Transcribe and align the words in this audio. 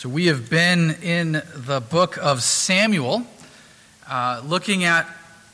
So, 0.00 0.08
we 0.08 0.28
have 0.28 0.48
been 0.48 0.92
in 1.02 1.42
the 1.54 1.82
book 1.82 2.16
of 2.16 2.42
Samuel, 2.42 3.22
uh, 4.08 4.40
looking 4.46 4.84
at 4.84 5.06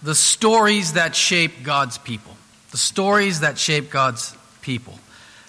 the 0.04 0.14
stories 0.14 0.92
that 0.92 1.16
shape 1.16 1.64
God's 1.64 1.98
people. 1.98 2.36
The 2.70 2.76
stories 2.76 3.40
that 3.40 3.58
shape 3.58 3.90
God's 3.90 4.36
people. 4.62 5.00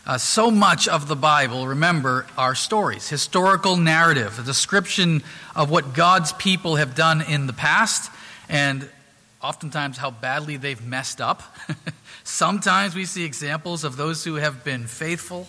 Uh, 0.08 0.18
so 0.18 0.50
much 0.50 0.88
of 0.88 1.08
the 1.08 1.16
Bible, 1.16 1.68
remember, 1.68 2.26
are 2.40 2.56
stories, 2.56 3.08
historical 3.08 3.78
narrative, 3.78 4.40
a 4.40 4.42
description 4.42 5.22
of 5.56 5.70
what 5.70 5.94
God's 5.94 6.34
people 6.34 6.78
have 6.78 6.96
done 6.96 7.22
in 7.22 7.46
the 7.46 7.54
past, 7.54 8.10
and 8.50 8.90
oftentimes 9.44 10.00
how 10.00 10.10
badly 10.10 10.58
they've 10.58 10.84
messed 10.84 11.22
up. 11.22 11.44
Sometimes 12.24 12.96
we 12.96 13.06
see 13.06 13.26
examples 13.26 13.84
of 13.84 13.96
those 13.96 14.24
who 14.24 14.38
have 14.38 14.64
been 14.64 14.88
faithful, 14.88 15.48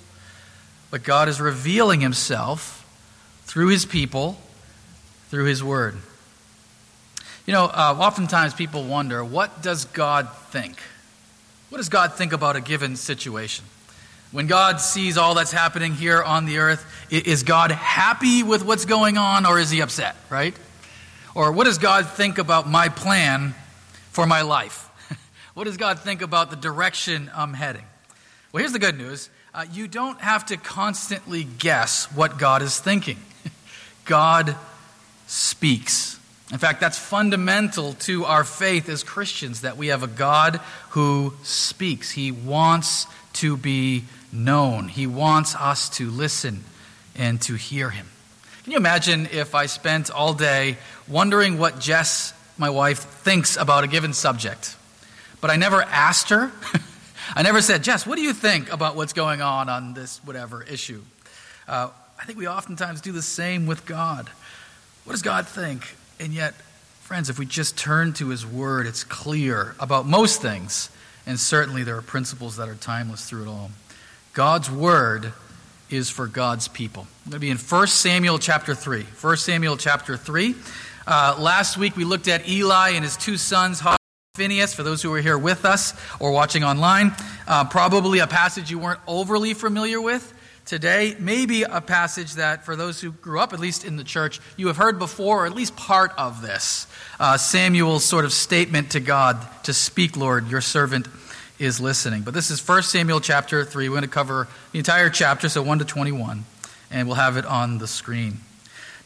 but 0.90 1.02
God 1.02 1.30
is 1.30 1.40
revealing 1.40 2.02
Himself 2.02 2.77
through 3.48 3.68
his 3.68 3.86
people, 3.86 4.38
through 5.30 5.46
his 5.46 5.64
word. 5.64 5.96
You 7.46 7.54
know, 7.54 7.64
uh, 7.64 7.96
oftentimes 7.98 8.52
people 8.52 8.84
wonder, 8.84 9.24
what 9.24 9.62
does 9.62 9.86
God 9.86 10.28
think? 10.50 10.78
What 11.70 11.78
does 11.78 11.88
God 11.88 12.12
think 12.12 12.34
about 12.34 12.56
a 12.56 12.60
given 12.60 12.94
situation? 12.94 13.64
When 14.32 14.48
God 14.48 14.82
sees 14.82 15.16
all 15.16 15.34
that's 15.34 15.50
happening 15.50 15.94
here 15.94 16.22
on 16.22 16.44
the 16.44 16.58
earth, 16.58 16.84
is 17.10 17.42
God 17.42 17.70
happy 17.70 18.42
with 18.42 18.62
what's 18.66 18.84
going 18.84 19.16
on 19.16 19.46
or 19.46 19.58
is 19.58 19.70
he 19.70 19.80
upset, 19.80 20.14
right? 20.28 20.54
Or 21.34 21.50
what 21.50 21.64
does 21.64 21.78
God 21.78 22.06
think 22.06 22.36
about 22.36 22.68
my 22.68 22.90
plan 22.90 23.54
for 24.10 24.26
my 24.26 24.42
life? 24.42 24.90
what 25.54 25.64
does 25.64 25.78
God 25.78 26.00
think 26.00 26.20
about 26.20 26.50
the 26.50 26.56
direction 26.56 27.30
I'm 27.34 27.54
heading? 27.54 27.84
Well, 28.52 28.60
here's 28.60 28.74
the 28.74 28.78
good 28.78 28.98
news 28.98 29.30
uh, 29.54 29.64
you 29.72 29.88
don't 29.88 30.20
have 30.20 30.44
to 30.46 30.58
constantly 30.58 31.44
guess 31.44 32.04
what 32.12 32.38
God 32.38 32.60
is 32.60 32.78
thinking. 32.78 33.16
God 34.08 34.56
speaks. 35.28 36.18
In 36.50 36.58
fact, 36.58 36.80
that's 36.80 36.98
fundamental 36.98 37.92
to 37.92 38.24
our 38.24 38.42
faith 38.42 38.88
as 38.88 39.04
Christians 39.04 39.60
that 39.60 39.76
we 39.76 39.88
have 39.88 40.02
a 40.02 40.08
God 40.08 40.56
who 40.90 41.34
speaks. 41.42 42.10
He 42.10 42.32
wants 42.32 43.06
to 43.34 43.56
be 43.56 44.04
known, 44.32 44.88
He 44.88 45.06
wants 45.06 45.54
us 45.54 45.90
to 45.90 46.10
listen 46.10 46.64
and 47.14 47.40
to 47.42 47.54
hear 47.54 47.90
Him. 47.90 48.06
Can 48.64 48.72
you 48.72 48.78
imagine 48.78 49.28
if 49.30 49.54
I 49.54 49.66
spent 49.66 50.10
all 50.10 50.32
day 50.32 50.78
wondering 51.06 51.58
what 51.58 51.78
Jess, 51.78 52.32
my 52.56 52.70
wife, 52.70 52.98
thinks 52.98 53.56
about 53.56 53.84
a 53.84 53.86
given 53.86 54.14
subject? 54.14 54.74
But 55.40 55.50
I 55.50 55.56
never 55.56 55.82
asked 55.82 56.30
her. 56.30 56.50
I 57.36 57.42
never 57.42 57.60
said, 57.60 57.84
Jess, 57.84 58.06
what 58.06 58.16
do 58.16 58.22
you 58.22 58.32
think 58.32 58.72
about 58.72 58.96
what's 58.96 59.12
going 59.12 59.42
on 59.42 59.68
on 59.68 59.92
this 59.92 60.18
whatever 60.24 60.62
issue? 60.62 61.02
Uh, 61.66 61.90
I 62.18 62.24
think 62.24 62.38
we 62.38 62.48
oftentimes 62.48 63.00
do 63.00 63.12
the 63.12 63.22
same 63.22 63.66
with 63.66 63.86
God. 63.86 64.28
What 65.04 65.12
does 65.12 65.22
God 65.22 65.46
think? 65.46 65.94
And 66.18 66.32
yet, 66.32 66.52
friends, 67.00 67.30
if 67.30 67.38
we 67.38 67.46
just 67.46 67.78
turn 67.78 68.12
to 68.14 68.28
His 68.28 68.44
Word, 68.44 68.86
it's 68.86 69.04
clear 69.04 69.76
about 69.78 70.06
most 70.06 70.42
things. 70.42 70.90
And 71.26 71.38
certainly 71.38 71.84
there 71.84 71.96
are 71.96 72.02
principles 72.02 72.56
that 72.56 72.68
are 72.68 72.74
timeless 72.74 73.28
through 73.28 73.42
it 73.42 73.48
all. 73.48 73.70
God's 74.32 74.70
Word 74.70 75.32
is 75.90 76.10
for 76.10 76.26
God's 76.26 76.66
people. 76.66 77.06
I'm 77.24 77.30
going 77.30 77.40
to 77.40 77.46
be 77.46 77.50
in 77.50 77.56
1 77.56 77.86
Samuel 77.86 78.38
chapter 78.38 78.74
3. 78.74 79.04
1 79.04 79.36
Samuel 79.36 79.76
chapter 79.76 80.16
3. 80.16 80.54
Uh, 81.06 81.36
last 81.38 81.78
week 81.78 81.96
we 81.96 82.04
looked 82.04 82.26
at 82.26 82.48
Eli 82.48 82.90
and 82.90 83.04
his 83.04 83.16
two 83.16 83.36
sons, 83.36 83.80
Phinehas, 84.34 84.74
for 84.74 84.82
those 84.82 85.02
who 85.02 85.12
are 85.14 85.20
here 85.20 85.38
with 85.38 85.64
us 85.64 85.94
or 86.20 86.32
watching 86.32 86.64
online. 86.64 87.14
Uh, 87.46 87.64
probably 87.64 88.18
a 88.18 88.26
passage 88.26 88.70
you 88.70 88.78
weren't 88.78 89.00
overly 89.06 89.54
familiar 89.54 90.00
with 90.00 90.34
today 90.68 91.16
maybe 91.18 91.62
a 91.62 91.80
passage 91.80 92.34
that, 92.34 92.64
for 92.64 92.76
those 92.76 93.00
who 93.00 93.10
grew 93.10 93.40
up, 93.40 93.54
at 93.54 93.58
least 93.58 93.84
in 93.84 93.96
the 93.96 94.04
church, 94.04 94.38
you 94.56 94.66
have 94.66 94.76
heard 94.76 94.98
before, 94.98 95.42
or 95.42 95.46
at 95.46 95.54
least 95.54 95.74
part 95.76 96.12
of 96.18 96.42
this. 96.42 96.86
Uh, 97.18 97.38
Samuel's 97.38 98.04
sort 98.04 98.26
of 98.26 98.32
statement 98.32 98.90
to 98.90 99.00
God 99.00 99.44
to 99.64 99.72
speak, 99.72 100.16
Lord, 100.16 100.50
your 100.50 100.60
servant 100.60 101.08
is 101.58 101.80
listening. 101.80 102.20
But 102.20 102.34
this 102.34 102.50
is 102.50 102.66
1 102.66 102.82
Samuel 102.82 103.20
chapter 103.20 103.64
3. 103.64 103.88
We're 103.88 103.94
going 103.94 104.02
to 104.02 104.08
cover 104.08 104.46
the 104.72 104.78
entire 104.78 105.08
chapter, 105.08 105.48
so 105.48 105.62
1 105.62 105.78
to 105.78 105.84
21, 105.86 106.44
and 106.90 107.08
we'll 107.08 107.16
have 107.16 107.38
it 107.38 107.46
on 107.46 107.78
the 107.78 107.88
screen. 107.88 108.38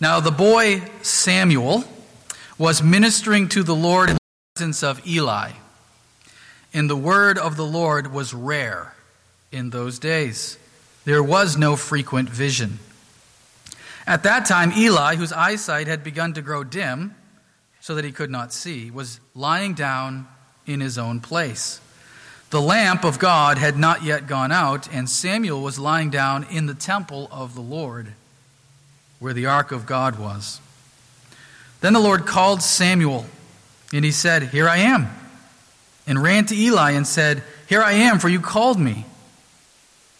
Now, 0.01 0.19
the 0.19 0.33
boy 0.33 0.83
Samuel 1.03 1.84
was 2.59 2.83
ministering 2.83 3.49
to 3.51 3.62
the 3.62 3.75
Lord 3.75 4.11
in 4.11 4.17
the 4.17 4.21
presence 4.56 4.83
of 4.83 5.06
Eli, 5.06 5.53
and 6.75 6.91
the 6.91 6.97
word 6.97 7.39
of 7.39 7.56
the 7.56 7.65
Lord 7.65 8.12
was 8.12 8.34
rare 8.34 8.95
in 9.53 9.71
those 9.71 10.01
days. 10.01 10.59
There 11.05 11.23
was 11.23 11.57
no 11.57 11.77
frequent 11.77 12.29
vision. 12.29 12.79
At 14.07 14.23
that 14.25 14.47
time, 14.47 14.73
Eli, 14.73 15.17
whose 15.17 15.33
eyesight 15.33 15.87
had 15.87 16.05
begun 16.05 16.35
to 16.35 16.43
grow 16.43 16.65
dim 16.65 17.15
so 17.81 17.95
that 17.97 18.05
he 18.05 18.13
could 18.13 18.31
not 18.31 18.53
see, 18.53 18.91
was 18.91 19.21
lying 19.35 19.75
down 19.75 20.27
in 20.67 20.81
his 20.81 20.99
own 20.99 21.21
place. 21.21 21.81
The 22.51 22.61
lamp 22.61 23.05
of 23.05 23.19
God 23.19 23.59
had 23.59 23.79
not 23.79 24.03
yet 24.03 24.27
gone 24.27 24.53
out, 24.53 24.93
and 24.93 25.09
Samuel 25.09 25.63
was 25.63 25.79
lying 25.79 26.11
down 26.11 26.45
in 26.45 26.67
the 26.67 26.75
temple 26.75 27.29
of 27.33 27.55
the 27.55 27.61
Lord, 27.61 28.13
where 29.19 29.33
the 29.33 29.47
ark 29.47 29.73
of 29.73 29.87
God 29.87 30.19
was. 30.19 30.61
Then 31.81 31.95
the 31.95 32.01
Lord 32.01 32.27
called 32.27 32.63
Samuel, 32.63 33.27
and 33.93 34.05
he 34.05 34.13
said, 34.13 34.45
Here 34.45 34.69
I 34.69 34.79
am, 34.79 35.09
and 36.07 36.23
ran 36.23 36.47
to 36.47 36.55
Eli 36.55 36.93
and 36.93 37.07
said, 37.07 37.43
Here 37.69 37.83
I 37.83 37.93
am, 37.93 38.19
for 38.19 38.29
you 38.29 38.39
called 38.39 38.79
me. 38.79 39.07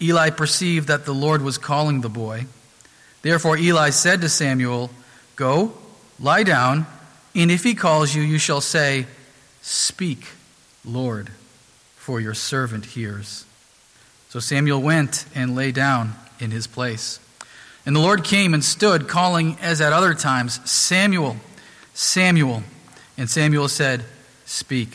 Eli 0.00 0.30
perceived 0.30 0.88
that 0.88 1.04
the 1.04 1.14
Lord 1.14 1.42
was 1.42 1.58
calling 1.58 2.00
the 2.00 2.08
boy. 2.08 2.46
Therefore 3.22 3.56
Eli 3.56 3.90
said 3.90 4.20
to 4.20 4.28
Samuel, 4.28 4.90
Go, 5.36 5.72
lie 6.20 6.42
down, 6.42 6.86
and 7.34 7.50
if 7.50 7.64
he 7.64 7.74
calls 7.74 8.14
you, 8.14 8.22
you 8.22 8.38
shall 8.38 8.60
say, 8.60 9.06
Speak, 9.62 10.28
Lord, 10.84 11.30
for 11.96 12.20
your 12.20 12.34
servant 12.34 12.84
hears. 12.84 13.44
So 14.28 14.40
Samuel 14.40 14.82
went 14.82 15.26
and 15.34 15.54
lay 15.54 15.72
down 15.72 16.14
in 16.38 16.50
his 16.50 16.66
place. 16.66 17.18
And 17.86 17.94
the 17.94 18.00
Lord 18.00 18.24
came 18.24 18.54
and 18.54 18.64
stood, 18.64 19.08
calling 19.08 19.56
as 19.60 19.80
at 19.80 19.92
other 19.92 20.14
times, 20.14 20.60
Samuel, 20.70 21.36
Samuel. 21.92 22.62
And 23.16 23.28
Samuel 23.28 23.68
said, 23.68 24.04
Speak, 24.44 24.94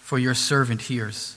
for 0.00 0.18
your 0.18 0.34
servant 0.34 0.82
hears. 0.82 1.36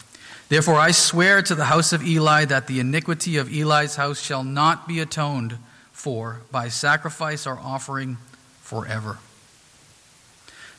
Therefore, 0.51 0.75
I 0.75 0.91
swear 0.91 1.41
to 1.43 1.55
the 1.55 1.63
house 1.63 1.93
of 1.93 2.05
Eli 2.05 2.43
that 2.43 2.67
the 2.67 2.81
iniquity 2.81 3.37
of 3.37 3.49
Eli's 3.49 3.95
house 3.95 4.21
shall 4.21 4.43
not 4.43 4.85
be 4.85 4.99
atoned 4.99 5.55
for 5.93 6.41
by 6.51 6.67
sacrifice 6.67 7.47
or 7.47 7.57
offering 7.57 8.17
forever. 8.59 9.17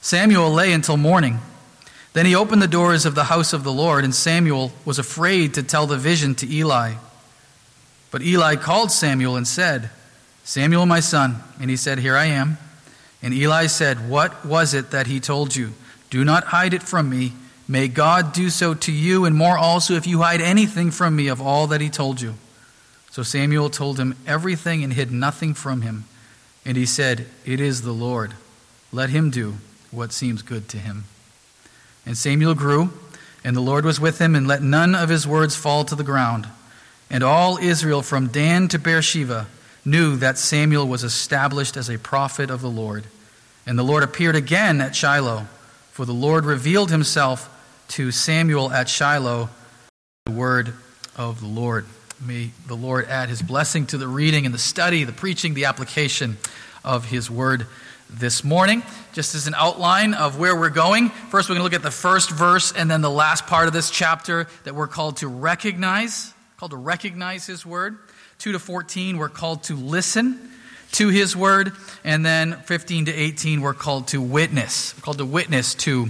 Samuel 0.02 0.52
lay 0.52 0.74
until 0.74 0.98
morning. 0.98 1.38
Then 2.12 2.26
he 2.26 2.34
opened 2.34 2.60
the 2.60 2.68
doors 2.68 3.06
of 3.06 3.14
the 3.14 3.24
house 3.24 3.54
of 3.54 3.64
the 3.64 3.72
Lord, 3.72 4.04
and 4.04 4.14
Samuel 4.14 4.72
was 4.84 4.98
afraid 4.98 5.54
to 5.54 5.62
tell 5.62 5.86
the 5.86 5.96
vision 5.96 6.34
to 6.34 6.46
Eli. 6.46 6.96
But 8.10 8.20
Eli 8.20 8.56
called 8.56 8.90
Samuel 8.92 9.36
and 9.36 9.48
said, 9.48 9.88
Samuel, 10.44 10.84
my 10.84 11.00
son. 11.00 11.36
And 11.58 11.70
he 11.70 11.78
said, 11.78 11.98
Here 11.98 12.14
I 12.14 12.26
am. 12.26 12.58
And 13.22 13.32
Eli 13.32 13.68
said, 13.68 14.10
What 14.10 14.44
was 14.44 14.74
it 14.74 14.90
that 14.90 15.06
he 15.06 15.18
told 15.18 15.56
you? 15.56 15.72
Do 16.10 16.26
not 16.26 16.44
hide 16.44 16.74
it 16.74 16.82
from 16.82 17.08
me. 17.08 17.32
May 17.68 17.88
God 17.88 18.32
do 18.32 18.50
so 18.50 18.74
to 18.74 18.92
you, 18.92 19.24
and 19.24 19.36
more 19.36 19.56
also 19.56 19.94
if 19.94 20.06
you 20.06 20.22
hide 20.22 20.40
anything 20.40 20.90
from 20.90 21.16
me 21.16 21.28
of 21.28 21.40
all 21.40 21.66
that 21.68 21.80
he 21.80 21.88
told 21.88 22.20
you. 22.20 22.34
So 23.10 23.22
Samuel 23.22 23.70
told 23.70 23.98
him 23.98 24.16
everything 24.26 24.82
and 24.82 24.92
hid 24.92 25.12
nothing 25.12 25.54
from 25.54 25.82
him. 25.82 26.04
And 26.64 26.76
he 26.76 26.86
said, 26.86 27.26
It 27.44 27.60
is 27.60 27.82
the 27.82 27.92
Lord. 27.92 28.32
Let 28.92 29.10
him 29.10 29.30
do 29.30 29.56
what 29.90 30.12
seems 30.12 30.42
good 30.42 30.68
to 30.70 30.78
him. 30.78 31.04
And 32.06 32.16
Samuel 32.16 32.54
grew, 32.54 32.90
and 33.44 33.56
the 33.56 33.60
Lord 33.60 33.84
was 33.84 34.00
with 34.00 34.18
him, 34.18 34.34
and 34.34 34.48
let 34.48 34.62
none 34.62 34.94
of 34.94 35.08
his 35.08 35.26
words 35.26 35.56
fall 35.56 35.84
to 35.84 35.94
the 35.94 36.02
ground. 36.02 36.48
And 37.10 37.22
all 37.22 37.58
Israel 37.58 38.02
from 38.02 38.28
Dan 38.28 38.68
to 38.68 38.78
Beersheba 38.78 39.46
knew 39.84 40.16
that 40.16 40.38
Samuel 40.38 40.86
was 40.88 41.04
established 41.04 41.76
as 41.76 41.90
a 41.90 41.98
prophet 41.98 42.50
of 42.50 42.62
the 42.62 42.70
Lord. 42.70 43.04
And 43.66 43.78
the 43.78 43.82
Lord 43.82 44.02
appeared 44.02 44.36
again 44.36 44.80
at 44.80 44.96
Shiloh, 44.96 45.46
for 45.92 46.06
the 46.06 46.14
Lord 46.14 46.46
revealed 46.46 46.90
himself 46.90 47.50
to 47.88 48.10
Samuel 48.10 48.72
at 48.72 48.88
Shiloh, 48.88 49.50
the 50.24 50.32
word 50.32 50.72
of 51.16 51.40
the 51.40 51.46
Lord. 51.46 51.84
May 52.18 52.52
the 52.66 52.74
Lord 52.74 53.08
add 53.08 53.28
his 53.28 53.42
blessing 53.42 53.84
to 53.88 53.98
the 53.98 54.08
reading 54.08 54.46
and 54.46 54.54
the 54.54 54.58
study, 54.58 55.04
the 55.04 55.12
preaching, 55.12 55.52
the 55.52 55.66
application 55.66 56.38
of 56.82 57.04
his 57.04 57.30
word 57.30 57.66
this 58.08 58.42
morning. 58.42 58.82
Just 59.12 59.34
as 59.34 59.46
an 59.46 59.54
outline 59.54 60.14
of 60.14 60.38
where 60.38 60.56
we're 60.56 60.70
going, 60.70 61.10
first 61.10 61.50
we're 61.50 61.56
going 61.56 61.60
to 61.60 61.64
look 61.64 61.74
at 61.74 61.82
the 61.82 61.90
first 61.90 62.30
verse 62.30 62.72
and 62.72 62.90
then 62.90 63.02
the 63.02 63.10
last 63.10 63.46
part 63.46 63.66
of 63.66 63.74
this 63.74 63.90
chapter 63.90 64.46
that 64.64 64.74
we're 64.74 64.86
called 64.86 65.18
to 65.18 65.28
recognize, 65.28 66.32
called 66.56 66.70
to 66.70 66.78
recognize 66.78 67.44
his 67.44 67.66
word. 67.66 67.98
2 68.38 68.52
to 68.52 68.58
14, 68.58 69.18
we're 69.18 69.28
called 69.28 69.64
to 69.64 69.76
listen 69.76 70.51
to 70.92 71.08
his 71.08 71.36
word. 71.36 71.72
And 72.04 72.24
then 72.24 72.54
15 72.64 73.06
to 73.06 73.12
18, 73.12 73.60
we're 73.60 73.74
called 73.74 74.08
to 74.08 74.20
witness. 74.20 74.94
We're 74.96 75.02
called 75.02 75.18
to 75.18 75.26
witness 75.26 75.74
to 75.76 76.08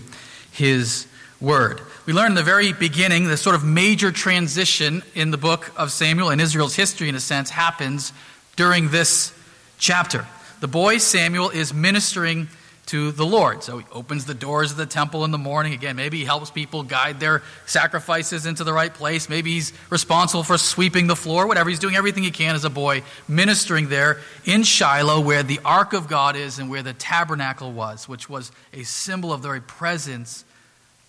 his 0.52 1.06
word. 1.40 1.80
We 2.06 2.12
learn 2.12 2.32
in 2.32 2.34
the 2.34 2.42
very 2.42 2.72
beginning 2.72 3.26
the 3.26 3.36
sort 3.36 3.54
of 3.54 3.64
major 3.64 4.12
transition 4.12 5.02
in 5.14 5.30
the 5.30 5.36
book 5.36 5.70
of 5.76 5.90
Samuel 5.92 6.30
and 6.30 6.40
Israel's 6.40 6.74
history, 6.74 7.08
in 7.08 7.14
a 7.14 7.20
sense, 7.20 7.50
happens 7.50 8.12
during 8.56 8.90
this 8.90 9.32
chapter. 9.78 10.26
The 10.60 10.68
boy 10.68 10.98
Samuel 10.98 11.50
is 11.50 11.74
ministering 11.74 12.48
to 12.86 13.12
the 13.12 13.24
Lord. 13.24 13.62
So 13.62 13.78
he 13.78 13.86
opens 13.92 14.24
the 14.24 14.34
doors 14.34 14.72
of 14.72 14.76
the 14.76 14.86
temple 14.86 15.24
in 15.24 15.30
the 15.30 15.38
morning. 15.38 15.72
Again, 15.72 15.96
maybe 15.96 16.18
he 16.18 16.24
helps 16.24 16.50
people 16.50 16.82
guide 16.82 17.20
their 17.20 17.42
sacrifices 17.64 18.44
into 18.44 18.64
the 18.64 18.72
right 18.72 18.92
place. 18.92 19.28
Maybe 19.28 19.52
he's 19.52 19.72
responsible 19.88 20.42
for 20.42 20.58
sweeping 20.58 21.06
the 21.06 21.16
floor, 21.16 21.46
whatever. 21.46 21.70
He's 21.70 21.78
doing 21.78 21.94
everything 21.94 22.24
he 22.24 22.30
can 22.30 22.54
as 22.54 22.64
a 22.64 22.70
boy, 22.70 23.02
ministering 23.28 23.88
there 23.88 24.20
in 24.44 24.62
Shiloh, 24.64 25.20
where 25.20 25.42
the 25.42 25.60
ark 25.64 25.92
of 25.92 26.08
God 26.08 26.36
is 26.36 26.58
and 26.58 26.68
where 26.68 26.82
the 26.82 26.92
tabernacle 26.92 27.72
was, 27.72 28.08
which 28.08 28.28
was 28.28 28.50
a 28.72 28.82
symbol 28.82 29.32
of 29.32 29.42
the 29.42 29.48
very 29.48 29.62
presence 29.62 30.44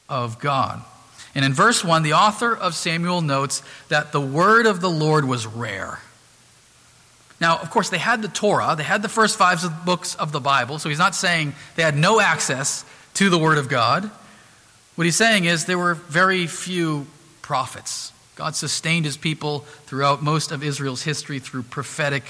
of 0.08 0.40
God. 0.40 0.82
And 1.36 1.44
in 1.44 1.54
verse 1.54 1.84
1, 1.84 2.04
the 2.04 2.14
author 2.14 2.56
of 2.56 2.76
Samuel 2.76 3.22
notes 3.22 3.64
that 3.90 4.12
the 4.12 4.22
word 4.22 4.68
of 4.68 4.82
the 4.82 4.90
Lord 4.90 5.26
was 5.26 5.48
rare. 5.48 6.00
Now, 7.44 7.58
of 7.58 7.70
course, 7.72 7.90
they 7.90 7.98
had 7.98 8.22
the 8.22 8.30
Torah, 8.30 8.74
they 8.78 8.84
had 8.84 9.02
the 9.02 9.10
first 9.10 9.36
five 9.36 9.62
books 9.84 10.16
of 10.16 10.32
the 10.32 10.40
Bible, 10.40 10.80
so 10.80 10.88
he's 10.88 10.98
not 10.98 11.14
saying 11.14 11.54
they 11.76 11.84
had 11.84 11.98
no 11.98 12.22
access 12.22 12.86
to 13.16 13.30
the 13.30 13.38
Word 13.38 13.58
of 13.58 13.68
God. 13.68 14.10
What 14.96 15.04
he's 15.04 15.18
saying 15.18 15.44
is 15.44 15.66
there 15.66 15.78
were 15.78 15.96
very 15.96 16.48
few 16.48 17.06
prophets. 17.42 18.14
God 18.38 18.56
sustained 18.56 19.04
his 19.04 19.18
people 19.18 19.66
throughout 19.88 20.24
most 20.24 20.54
of 20.54 20.64
Israel's 20.64 21.04
history 21.04 21.40
through 21.40 21.64
prophetic, 21.64 22.24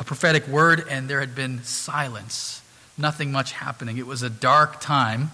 a 0.00 0.04
prophetic 0.04 0.48
word, 0.48 0.86
and 0.88 1.06
there 1.06 1.20
had 1.20 1.34
been 1.34 1.62
silence, 1.62 2.62
nothing 2.96 3.30
much 3.30 3.52
happening. 3.52 3.98
It 3.98 4.06
was 4.06 4.22
a 4.22 4.30
dark 4.30 4.80
time 4.80 5.32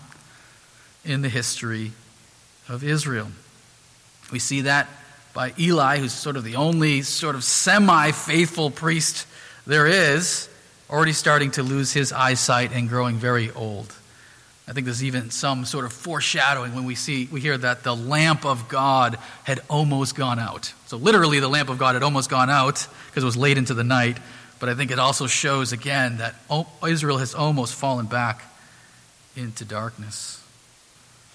in 1.04 1.22
the 1.22 1.28
history 1.28 1.92
of 2.68 2.82
Israel. 2.82 3.28
We 4.32 4.40
see 4.40 4.62
that 4.62 4.88
by 5.34 5.55
Eli, 5.58 5.99
who's 5.99 6.12
sort 6.12 6.37
of 6.37 6.44
the 6.44 6.56
only 6.56 7.02
sort 7.02 7.34
of 7.34 7.44
semi 7.44 8.11
faithful 8.12 8.70
priest 8.70 9.26
there 9.67 9.87
is, 9.87 10.49
already 10.90 11.12
starting 11.12 11.50
to 11.52 11.62
lose 11.62 11.93
his 11.93 12.12
eyesight 12.12 12.73
and 12.73 12.88
growing 12.88 13.17
very 13.17 13.50
old. 13.50 13.94
I 14.69 14.73
think 14.73 14.84
there's 14.84 15.02
even 15.02 15.31
some 15.31 15.64
sort 15.64 15.84
of 15.84 15.93
foreshadowing 15.93 16.75
when 16.75 16.84
we 16.84 16.94
see 16.94 17.29
we 17.32 17.40
hear 17.40 17.58
that 17.58 17.82
the 17.82 17.96
lamp 17.96 18.44
of 18.44 18.69
God 18.69 19.19
had 19.43 19.61
almost 19.69 20.14
gone 20.14 20.38
out. 20.38 20.73
So 20.87 20.96
literally 20.96 21.40
the 21.40 21.49
lamp 21.49 21.69
of 21.69 21.78
God 21.78 21.94
had 21.94 22.02
almost 22.02 22.31
gone 22.31 22.49
out 22.49 22.87
because 23.06 23.25
it 23.25 23.26
was 23.26 23.37
late 23.37 23.58
into 23.58 23.75
the 23.75 23.85
night, 23.85 24.19
but 24.61 24.69
I 24.69 24.75
think 24.75 24.90
it 24.90 24.99
also 24.99 25.26
shows 25.26 25.73
again 25.73 26.19
that 26.19 26.37
oh, 26.49 26.69
Israel 26.87 27.19
has 27.19 27.35
almost 27.35 27.75
fallen 27.75 28.06
back 28.06 28.44
into 29.35 29.64
darkness. 29.64 30.40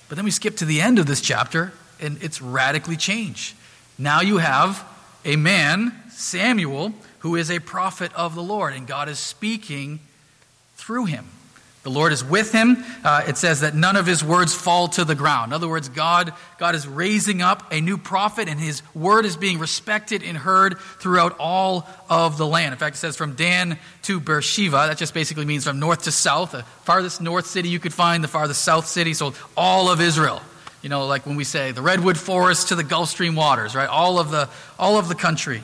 But 0.08 0.16
then 0.16 0.24
we 0.24 0.32
skip 0.32 0.58
to 0.58 0.66
the 0.66 0.82
end 0.82 1.00
of 1.00 1.06
this 1.06 1.20
chapter 1.20 1.74
and 2.00 2.22
it's 2.24 2.42
radically 2.42 2.96
changed. 2.96 3.56
Now 3.98 4.22
you 4.22 4.38
have 4.38 4.88
a 5.26 5.36
man, 5.36 5.94
Samuel, 6.12 6.94
who 7.20 7.36
is 7.36 7.50
a 7.50 7.60
prophet 7.60 8.12
of 8.14 8.36
the 8.36 8.44
Lord, 8.44 8.74
and 8.74 8.88
God 8.88 9.10
is 9.10 9.20
speaking 9.20 10.00
through 10.76 11.06
him. 11.06 11.28
The 11.84 11.94
Lord 11.94 12.12
is 12.12 12.22
with 12.22 12.52
him. 12.52 12.84
Uh, 13.02 13.24
it 13.30 13.38
says 13.38 13.62
that 13.62 13.74
none 13.74 13.96
of 13.96 14.06
his 14.06 14.22
words 14.22 14.54
fall 14.54 14.90
to 14.90 15.06
the 15.06 15.16
ground. 15.16 15.52
In 15.52 15.54
other 15.54 15.70
words, 15.70 15.88
God, 15.88 16.34
God 16.58 16.76
is 16.76 16.86
raising 16.86 17.42
up 17.42 17.72
a 17.72 17.80
new 17.80 17.98
prophet, 17.98 18.50
and 18.50 18.60
his 18.60 18.82
word 18.94 19.24
is 19.26 19.38
being 19.38 19.58
respected 19.58 20.22
and 20.22 20.38
heard 20.38 20.78
throughout 21.00 21.38
all 21.40 21.88
of 22.10 22.38
the 22.38 22.46
land. 22.46 22.74
In 22.74 22.78
fact, 22.78 22.98
it 22.98 23.00
says 23.00 23.16
from 23.16 23.36
Dan 23.36 23.80
to 24.02 24.20
Beersheba. 24.20 24.88
That 24.88 24.98
just 24.98 25.14
basically 25.14 25.46
means 25.46 25.64
from 25.64 25.80
north 25.80 26.04
to 26.04 26.12
south. 26.12 26.52
The 26.52 26.64
farthest 26.84 27.22
north 27.22 27.48
city 27.48 27.70
you 27.70 27.80
could 27.80 27.94
find, 27.94 28.22
the 28.22 28.28
farthest 28.28 28.64
south 28.64 28.88
city. 28.88 29.14
So 29.14 29.34
all 29.56 29.90
of 29.90 30.02
Israel. 30.02 30.42
You 30.82 30.90
know, 30.90 31.06
like 31.06 31.26
when 31.26 31.36
we 31.36 31.44
say 31.44 31.72
the 31.72 31.82
redwood 31.82 32.18
forest 32.18 32.70
to 32.70 32.76
the 32.76 32.84
Gulf 32.84 33.10
Stream 33.10 33.36
waters, 33.36 33.76
right? 33.76 33.90
All 33.90 34.20
of 34.20 34.32
the, 34.32 34.50
all 34.78 34.98
of 34.98 35.08
the 35.08 35.16
country. 35.16 35.62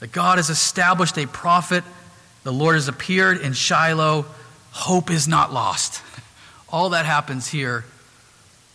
That 0.00 0.12
God 0.12 0.38
has 0.38 0.48
established 0.48 1.18
a 1.18 1.26
prophet. 1.26 1.84
The 2.44 2.52
Lord 2.52 2.76
has 2.76 2.88
appeared 2.88 3.40
in 3.40 3.52
Shiloh. 3.52 4.26
Hope 4.70 5.10
is 5.10 5.26
not 5.26 5.52
lost. 5.52 6.02
All 6.68 6.90
that 6.90 7.06
happens 7.06 7.48
here 7.48 7.84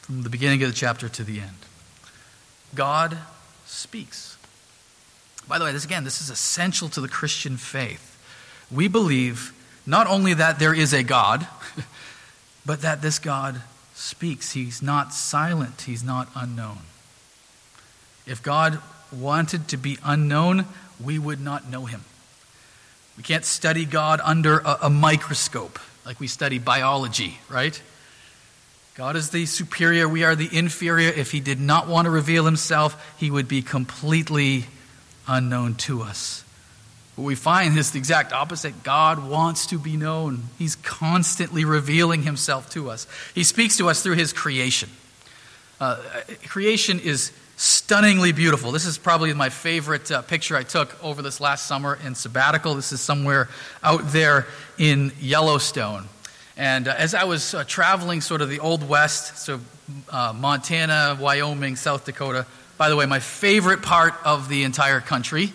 from 0.02 0.24
the 0.24 0.30
beginning 0.30 0.62
of 0.64 0.70
the 0.70 0.76
chapter 0.76 1.08
to 1.08 1.24
the 1.24 1.40
end. 1.40 1.56
God 2.76 3.18
speaks. 3.66 4.38
By 5.48 5.60
the 5.60 5.66
way, 5.66 5.72
this 5.72 5.86
again, 5.86 6.04
this 6.04 6.20
is 6.22 6.30
essential 6.30 6.90
to 6.90 7.02
the 7.02 7.08
Christian 7.08 7.58
faith. 7.58 8.10
We 8.72 8.88
believe 8.88 9.54
not 9.86 10.08
only 10.08 10.34
that 10.34 10.60
there 10.60 10.74
is 10.74 10.94
a 10.94 11.04
God, 11.04 11.48
but 12.66 12.82
that 12.82 13.02
this 13.02 13.20
God 13.20 13.62
speaks. 14.04 14.52
He's 14.52 14.82
not 14.82 15.14
silent, 15.14 15.82
he's 15.82 16.04
not 16.04 16.30
unknown. 16.36 16.80
If 18.26 18.44
God 18.44 18.80
wanted 19.12 19.68
to 19.70 19.78
be 19.78 19.98
unknown, 20.04 20.66
we 21.04 21.18
would 21.18 21.40
not 21.40 21.70
know 21.70 21.86
him. 21.86 22.04
We 23.18 23.24
can't 23.24 23.46
study 23.46 23.86
God 23.86 24.20
under 24.24 24.60
a, 24.60 24.80
a, 24.84 24.90
microscope 24.90 25.80
like 26.06 26.20
we 26.20 26.28
study 26.28 26.58
biology, 26.58 27.38
right? 27.50 27.80
God 28.96 29.16
is 29.16 29.30
the 29.30 29.46
superior, 29.46 30.08
we 30.08 30.24
are 30.24 30.36
the 30.36 30.50
inferior. 30.51 31.10
If 31.10 31.32
he 31.32 31.39
did 31.39 31.60
not 31.60 31.88
want 31.88 32.06
to 32.06 32.10
reveal 32.10 32.46
himself, 32.46 33.16
he 33.20 33.30
would 33.30 33.48
be 33.48 33.62
completely 33.62 34.66
unknown 35.27 35.75
to 35.75 36.01
us. 36.01 36.44
What 37.15 37.25
we 37.25 37.36
find 37.36 37.77
is 37.77 37.91
the 37.91 38.00
exact 38.00 38.34
opposite. 38.34 38.84
God 38.84 39.27
wants 39.29 39.67
to 39.67 39.77
be 39.77 39.98
known. 39.98 40.43
He's 40.58 40.75
constantly 40.75 41.63
revealing 41.63 42.24
himself 42.24 42.72
to 42.72 42.89
us. 42.89 43.05
He 43.36 43.43
speaks 43.43 43.77
to 43.77 43.89
us 43.89 44.01
through 44.01 44.15
his 44.15 44.34
creation. 44.34 44.89
Uh, 45.79 46.01
creation 46.48 47.00
is 47.00 47.32
stunningly 47.55 48.32
beautiful. 48.32 48.72
This 48.72 48.86
is 48.86 48.98
probably 48.98 49.32
my 49.34 49.50
favorite 49.50 50.12
uh, 50.12 50.24
picture 50.24 50.58
I 50.58 50.63
took 50.63 51.01
over 51.03 51.22
this 51.22 51.39
last 51.39 51.67
summer 51.67 52.00
in 52.03 52.15
sabbatical. 52.15 52.74
This 52.74 52.91
is 52.91 53.00
somewhere 53.00 53.48
out 53.84 54.12
there 54.12 54.48
in 54.79 55.12
Yellowstone. 55.20 56.05
And 56.58 56.88
uh, 56.88 56.96
as 56.98 57.13
I 57.13 57.25
was 57.25 57.53
uh, 57.53 57.63
traveling 57.63 58.22
sort 58.22 58.41
of 58.41 58.50
the 58.50 58.60
Old 58.60 58.88
West, 58.88 59.38
so 59.38 59.60
uh, 60.10 60.34
Montana, 60.36 61.17
Wyoming, 61.20 61.75
South 61.75 62.05
Dakota, 62.05 62.48
by 62.77 62.89
the 62.89 62.96
way, 62.96 63.05
my 63.05 63.20
favorite 63.20 63.84
part 63.84 64.15
of 64.25 64.50
the 64.50 64.63
entire 64.63 65.00
country 65.00 65.53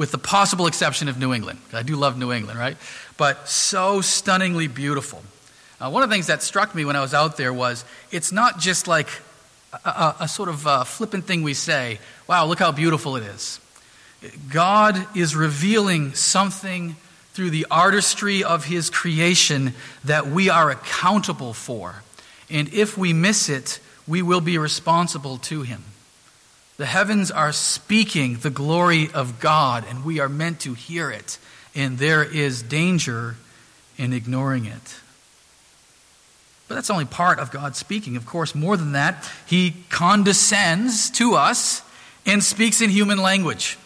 with 0.00 0.12
the 0.12 0.18
possible 0.18 0.66
exception 0.66 1.08
of 1.08 1.18
New 1.18 1.34
England. 1.34 1.58
I 1.74 1.82
do 1.82 1.94
love 1.94 2.16
New 2.16 2.32
England, 2.32 2.58
right? 2.58 2.78
But 3.18 3.50
so 3.50 4.00
stunningly 4.00 4.66
beautiful. 4.66 5.22
Uh, 5.78 5.90
one 5.90 6.02
of 6.02 6.08
the 6.08 6.14
things 6.14 6.28
that 6.28 6.42
struck 6.42 6.74
me 6.74 6.86
when 6.86 6.96
I 6.96 7.02
was 7.02 7.12
out 7.12 7.36
there 7.36 7.52
was 7.52 7.84
it's 8.10 8.32
not 8.32 8.58
just 8.58 8.88
like 8.88 9.08
a, 9.84 9.90
a, 9.90 10.16
a 10.20 10.28
sort 10.28 10.48
of 10.48 10.66
uh, 10.66 10.84
flippant 10.84 11.26
thing 11.26 11.42
we 11.42 11.52
say, 11.52 11.98
wow, 12.26 12.46
look 12.46 12.58
how 12.58 12.72
beautiful 12.72 13.16
it 13.16 13.24
is. 13.24 13.60
God 14.50 15.06
is 15.14 15.36
revealing 15.36 16.14
something 16.14 16.96
through 17.34 17.50
the 17.50 17.66
artistry 17.70 18.42
of 18.42 18.64
his 18.64 18.88
creation 18.88 19.74
that 20.04 20.26
we 20.26 20.48
are 20.48 20.70
accountable 20.70 21.52
for. 21.52 22.02
And 22.48 22.72
if 22.72 22.96
we 22.96 23.12
miss 23.12 23.50
it, 23.50 23.80
we 24.08 24.22
will 24.22 24.40
be 24.40 24.56
responsible 24.56 25.36
to 25.36 25.60
him. 25.60 25.84
The 26.80 26.86
heavens 26.86 27.30
are 27.30 27.52
speaking 27.52 28.38
the 28.38 28.48
glory 28.48 29.10
of 29.12 29.38
God, 29.38 29.84
and 29.86 30.02
we 30.02 30.18
are 30.18 30.30
meant 30.30 30.60
to 30.60 30.72
hear 30.72 31.10
it. 31.10 31.36
And 31.74 31.98
there 31.98 32.24
is 32.24 32.62
danger 32.62 33.36
in 33.98 34.14
ignoring 34.14 34.64
it. 34.64 34.96
But 36.68 36.76
that's 36.76 36.88
only 36.88 37.04
part 37.04 37.38
of 37.38 37.50
God 37.50 37.76
speaking. 37.76 38.16
Of 38.16 38.24
course, 38.24 38.54
more 38.54 38.78
than 38.78 38.92
that, 38.92 39.30
He 39.44 39.74
condescends 39.90 41.10
to 41.18 41.34
us 41.34 41.82
and 42.24 42.42
speaks 42.42 42.80
in 42.80 42.88
human 42.88 43.18
language. 43.18 43.76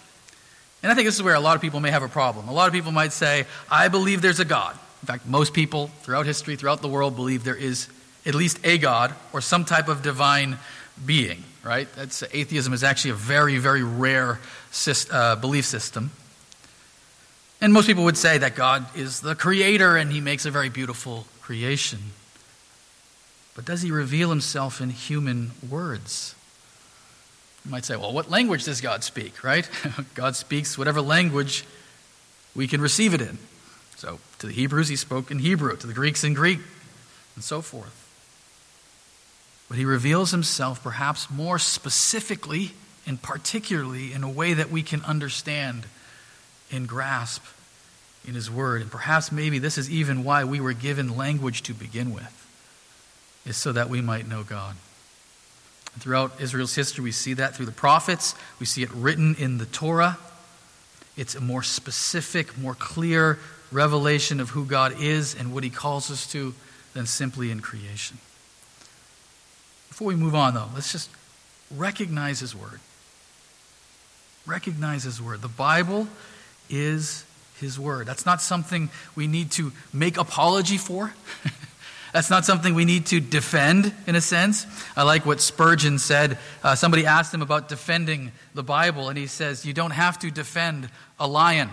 And 0.81 0.93
I 0.93 0.95
think 0.95 1.09
this 1.09 1.17
is 1.17 1.23
where 1.25 1.35
a 1.35 1.41
lot 1.41 1.57
of 1.57 1.63
people 1.63 1.81
may 1.81 1.91
have 1.91 2.05
a 2.05 2.09
problem. 2.09 2.47
A 2.47 2.53
lot 2.53 2.69
of 2.69 2.73
people 2.73 2.93
might 2.93 3.13
say, 3.13 3.47
I 3.69 3.89
believe 3.89 4.23
there's 4.23 4.39
a 4.39 4.45
God. 4.45 4.79
In 5.03 5.07
fact, 5.09 5.27
most 5.27 5.53
people 5.53 5.89
throughout 6.03 6.27
history, 6.27 6.55
throughout 6.55 6.81
the 6.81 6.87
world, 6.87 7.17
believe 7.17 7.43
there 7.43 7.57
is 7.57 7.89
at 8.25 8.37
least 8.37 8.61
a 8.63 8.79
God 8.79 9.17
or 9.33 9.41
some 9.41 9.65
type 9.65 9.89
of 9.89 10.01
divine 10.01 10.59
being, 11.05 11.43
right? 11.65 11.89
That's, 11.97 12.23
atheism 12.33 12.73
is 12.73 12.85
actually 12.85 13.13
a 13.13 13.15
very, 13.15 13.59
very 13.59 13.83
rare 13.83 14.39
uh, 15.11 15.37
belief 15.37 15.65
system. 15.65 16.11
And 17.61 17.73
most 17.73 17.87
people 17.87 18.05
would 18.05 18.19
say 18.19 18.39
that 18.39 18.55
God 18.55 18.85
is 18.95 19.21
the 19.21 19.35
creator 19.35 19.97
and 19.97 20.13
he 20.13 20.21
makes 20.21 20.45
a 20.45 20.51
very 20.51 20.69
beautiful 20.69 21.27
creation. 21.41 21.99
But 23.55 23.65
does 23.65 23.83
he 23.83 23.91
reveal 23.91 24.29
himself 24.29 24.81
in 24.81 24.91
human 24.91 25.53
words? 25.69 26.35
You 27.65 27.71
might 27.71 27.85
say, 27.85 27.97
well, 27.97 28.13
what 28.13 28.31
language 28.31 28.65
does 28.65 28.81
God 28.81 29.03
speak, 29.03 29.43
right? 29.43 29.69
God 30.15 30.37
speaks 30.37 30.77
whatever 30.77 31.01
language 31.01 31.65
we 32.55 32.67
can 32.67 32.81
receive 32.81 33.15
it 33.15 33.23
in. 33.23 33.39
So 33.97 34.19
to 34.41 34.47
the 34.47 34.53
Hebrews, 34.53 34.89
he 34.89 34.97
spoke 34.97 35.31
in 35.31 35.39
Hebrew, 35.39 35.75
to 35.77 35.87
the 35.87 35.95
Greeks 35.95 36.25
in 36.25 36.35
Greek, 36.35 36.59
and 37.37 37.43
so 37.43 37.63
forth. 37.63 38.04
But 39.69 39.79
he 39.79 39.85
reveals 39.85 40.31
himself 40.31 40.83
perhaps 40.83 41.31
more 41.31 41.59
specifically 41.59 42.73
and 43.07 43.21
particularly 43.21 44.13
in 44.13 44.23
a 44.23 44.31
way 44.31 44.55
that 44.55 44.71
we 44.71 44.83
can 44.83 45.03
understand 45.03 45.87
and 46.71 46.89
grasp 46.89 47.43
in 48.27 48.35
his 48.35 48.51
word. 48.51 48.83
And 48.83 48.91
perhaps 48.91 49.31
maybe 49.31 49.59
this 49.59 49.79
is 49.79 49.91
even 49.91 50.25
why 50.25 50.45
we 50.45 50.61
were 50.61 50.73
given 50.73 51.17
language 51.17 51.63
to 51.65 51.75
begin 51.75 52.15
with, 52.15 52.47
is 53.47 53.57
so 53.57 53.73
that 53.73 53.89
we 53.89 54.01
might 54.01 54.29
know 54.29 54.43
God. 54.43 54.77
And 55.93 56.03
throughout 56.03 56.41
Israel's 56.41 56.75
history, 56.75 57.05
we 57.05 57.13
see 57.13 57.35
that 57.35 57.55
through 57.55 57.67
the 57.67 57.73
prophets, 57.73 58.35
we 58.59 58.67
see 58.67 58.83
it 58.83 58.91
written 58.93 59.35
in 59.37 59.59
the 59.59 59.67
Torah. 59.67 60.19
It's 61.17 61.35
a 61.35 61.41
more 61.41 61.63
specific, 61.63 62.59
more 62.59 62.75
clear 62.75 63.39
revelation 63.71 64.41
of 64.41 64.51
who 64.51 64.65
God 64.65 65.01
is 65.01 65.35
and 65.35 65.53
what 65.53 65.65
he 65.65 65.71
calls 65.71 66.11
us 66.11 66.27
to 66.33 66.55
than 66.95 67.07
simply 67.07 67.51
in 67.51 67.61
creation. 67.61 68.19
Before 69.89 70.09
we 70.09 70.17
move 70.17 70.35
on, 70.35 70.55
though, 70.55 70.69
let's 70.75 70.93
just 70.93 71.11
recognize 71.71 72.41
his 72.41 72.55
word. 72.55 72.81
Recognize 74.47 75.05
his 75.05 75.23
word. 75.23 75.43
The 75.43 75.49
Bible 75.49 76.09
is 76.69 77.25
his 77.61 77.79
word. 77.79 78.07
That's 78.07 78.27
not 78.27 78.43
something 78.43 78.91
we 79.15 79.27
need 79.27 79.51
to 79.53 79.73
make 79.93 80.17
apology 80.17 80.77
for. 80.77 81.15
That's 82.13 82.31
not 82.31 82.45
something 82.45 82.75
we 82.75 82.85
need 82.85 83.07
to 83.07 83.19
defend, 83.19 83.93
in 84.07 84.15
a 84.15 84.21
sense. 84.21 84.67
I 84.97 85.03
like 85.03 85.27
what 85.27 85.41
Spurgeon 85.41 85.99
said. 85.99 86.39
Uh, 86.63 86.77
somebody 86.77 87.07
asked 87.07 87.35
him 87.35 87.43
about 87.43 87.69
defending 87.69 88.31
the 88.55 88.63
Bible, 88.63 89.09
and 89.09 89.19
he 89.19 89.27
says, 89.27 89.67
You 89.67 89.73
don't 89.73 89.91
have 89.91 90.21
to 90.21 90.31
defend 90.31 90.89
a 91.19 91.27
lion. 91.27 91.71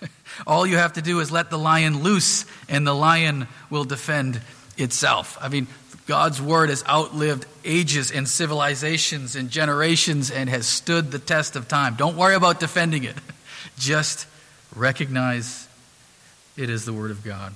All 0.46 0.66
you 0.66 0.76
have 0.76 0.94
to 0.94 1.02
do 1.02 1.20
is 1.20 1.30
let 1.30 1.50
the 1.50 1.58
lion 1.58 2.02
loose, 2.02 2.46
and 2.68 2.84
the 2.84 2.94
lion 2.94 3.46
will 3.70 3.84
defend 3.84 4.40
itself. 4.76 5.38
I 5.40 5.48
mean, 5.48 5.68
God's 6.06 6.40
word 6.40 6.70
has 6.70 6.84
outlived 6.86 7.46
ages 7.64 8.12
and 8.12 8.28
civilizations 8.28 9.34
and 9.34 9.50
generations 9.50 10.30
and 10.30 10.48
has 10.48 10.66
stood 10.66 11.10
the 11.10 11.18
test 11.18 11.56
of 11.56 11.66
time. 11.66 11.96
Don't 11.96 12.16
worry 12.16 12.36
about 12.36 12.60
defending 12.60 13.04
it. 13.04 13.16
Just 13.78 14.26
recognize 14.74 15.68
it 16.56 16.70
is 16.70 16.84
the 16.84 16.92
word 16.92 17.10
of 17.10 17.24
God. 17.24 17.54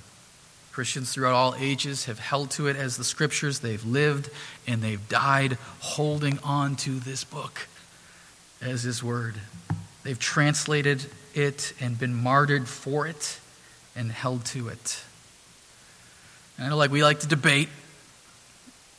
Christians 0.73 1.13
throughout 1.13 1.33
all 1.33 1.55
ages 1.57 2.05
have 2.05 2.19
held 2.19 2.51
to 2.51 2.67
it 2.67 2.75
as 2.75 2.97
the 2.97 3.03
scriptures. 3.03 3.59
They've 3.59 3.83
lived 3.83 4.29
and 4.67 4.81
they've 4.81 5.07
died 5.09 5.57
holding 5.79 6.39
on 6.43 6.75
to 6.77 6.99
this 6.99 7.23
book 7.23 7.67
as 8.61 8.83
his 8.83 9.03
word. 9.03 9.35
They've 10.03 10.19
translated 10.19 11.05
it 11.33 11.73
and 11.79 11.97
been 11.97 12.13
martyred 12.13 12.67
for 12.67 13.07
it 13.07 13.39
and 13.95 14.11
held 14.11 14.45
to 14.45 14.67
it. 14.69 15.03
And 16.57 16.67
I 16.67 16.69
know, 16.69 16.77
like, 16.77 16.91
we 16.91 17.03
like 17.03 17.19
to 17.21 17.27
debate 17.27 17.69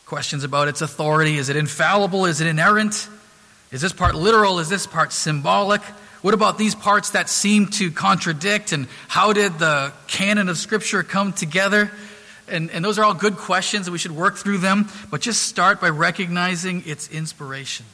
questions 0.06 0.44
about 0.44 0.68
its 0.68 0.82
authority. 0.82 1.38
Is 1.38 1.48
it 1.48 1.56
infallible? 1.56 2.26
Is 2.26 2.40
it 2.40 2.46
inerrant? 2.46 3.08
Is 3.70 3.80
this 3.80 3.92
part 3.92 4.14
literal? 4.14 4.58
Is 4.58 4.68
this 4.68 4.86
part 4.86 5.12
symbolic? 5.12 5.80
What 6.20 6.34
about 6.34 6.58
these 6.58 6.74
parts 6.74 7.10
that 7.10 7.28
seem 7.28 7.66
to 7.68 7.90
contradict? 7.90 8.72
And 8.72 8.86
how 9.08 9.32
did 9.32 9.58
the 9.58 9.92
canon 10.06 10.48
of 10.48 10.56
Scripture 10.58 11.02
come 11.02 11.32
together? 11.32 11.90
And, 12.48 12.70
and 12.70 12.84
those 12.84 12.98
are 12.98 13.04
all 13.04 13.14
good 13.14 13.36
questions, 13.36 13.86
and 13.86 13.92
we 13.92 13.98
should 13.98 14.12
work 14.12 14.36
through 14.36 14.58
them. 14.58 14.88
But 15.10 15.20
just 15.20 15.42
start 15.42 15.80
by 15.80 15.88
recognizing 15.88 16.82
its 16.86 17.08
inspiration. 17.08 17.86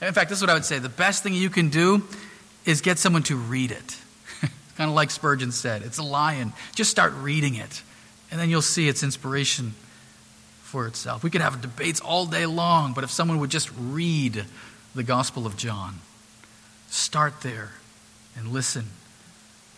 In 0.00 0.14
fact, 0.14 0.30
this 0.30 0.38
is 0.38 0.42
what 0.42 0.50
I 0.50 0.54
would 0.54 0.64
say 0.64 0.78
the 0.78 0.88
best 0.88 1.22
thing 1.22 1.34
you 1.34 1.50
can 1.50 1.68
do 1.68 2.04
is 2.64 2.80
get 2.80 2.98
someone 2.98 3.24
to 3.24 3.36
read 3.36 3.72
it. 3.72 3.96
kind 4.76 4.88
of 4.88 4.94
like 4.94 5.10
Spurgeon 5.10 5.50
said 5.50 5.82
it's 5.82 5.98
a 5.98 6.02
lion. 6.02 6.52
Just 6.74 6.90
start 6.90 7.12
reading 7.14 7.56
it, 7.56 7.82
and 8.30 8.40
then 8.40 8.48
you'll 8.48 8.62
see 8.62 8.88
its 8.88 9.02
inspiration 9.02 9.74
for 10.68 10.86
itself. 10.86 11.24
We 11.24 11.30
could 11.30 11.40
have 11.40 11.60
debates 11.60 12.00
all 12.00 12.26
day 12.26 12.46
long, 12.46 12.92
but 12.92 13.02
if 13.04 13.10
someone 13.10 13.40
would 13.40 13.50
just 13.50 13.70
read 13.78 14.44
the 14.94 15.02
Gospel 15.02 15.46
of 15.46 15.56
John, 15.56 16.00
Start 16.90 17.42
there 17.42 17.72
and 18.36 18.48
listen 18.48 18.86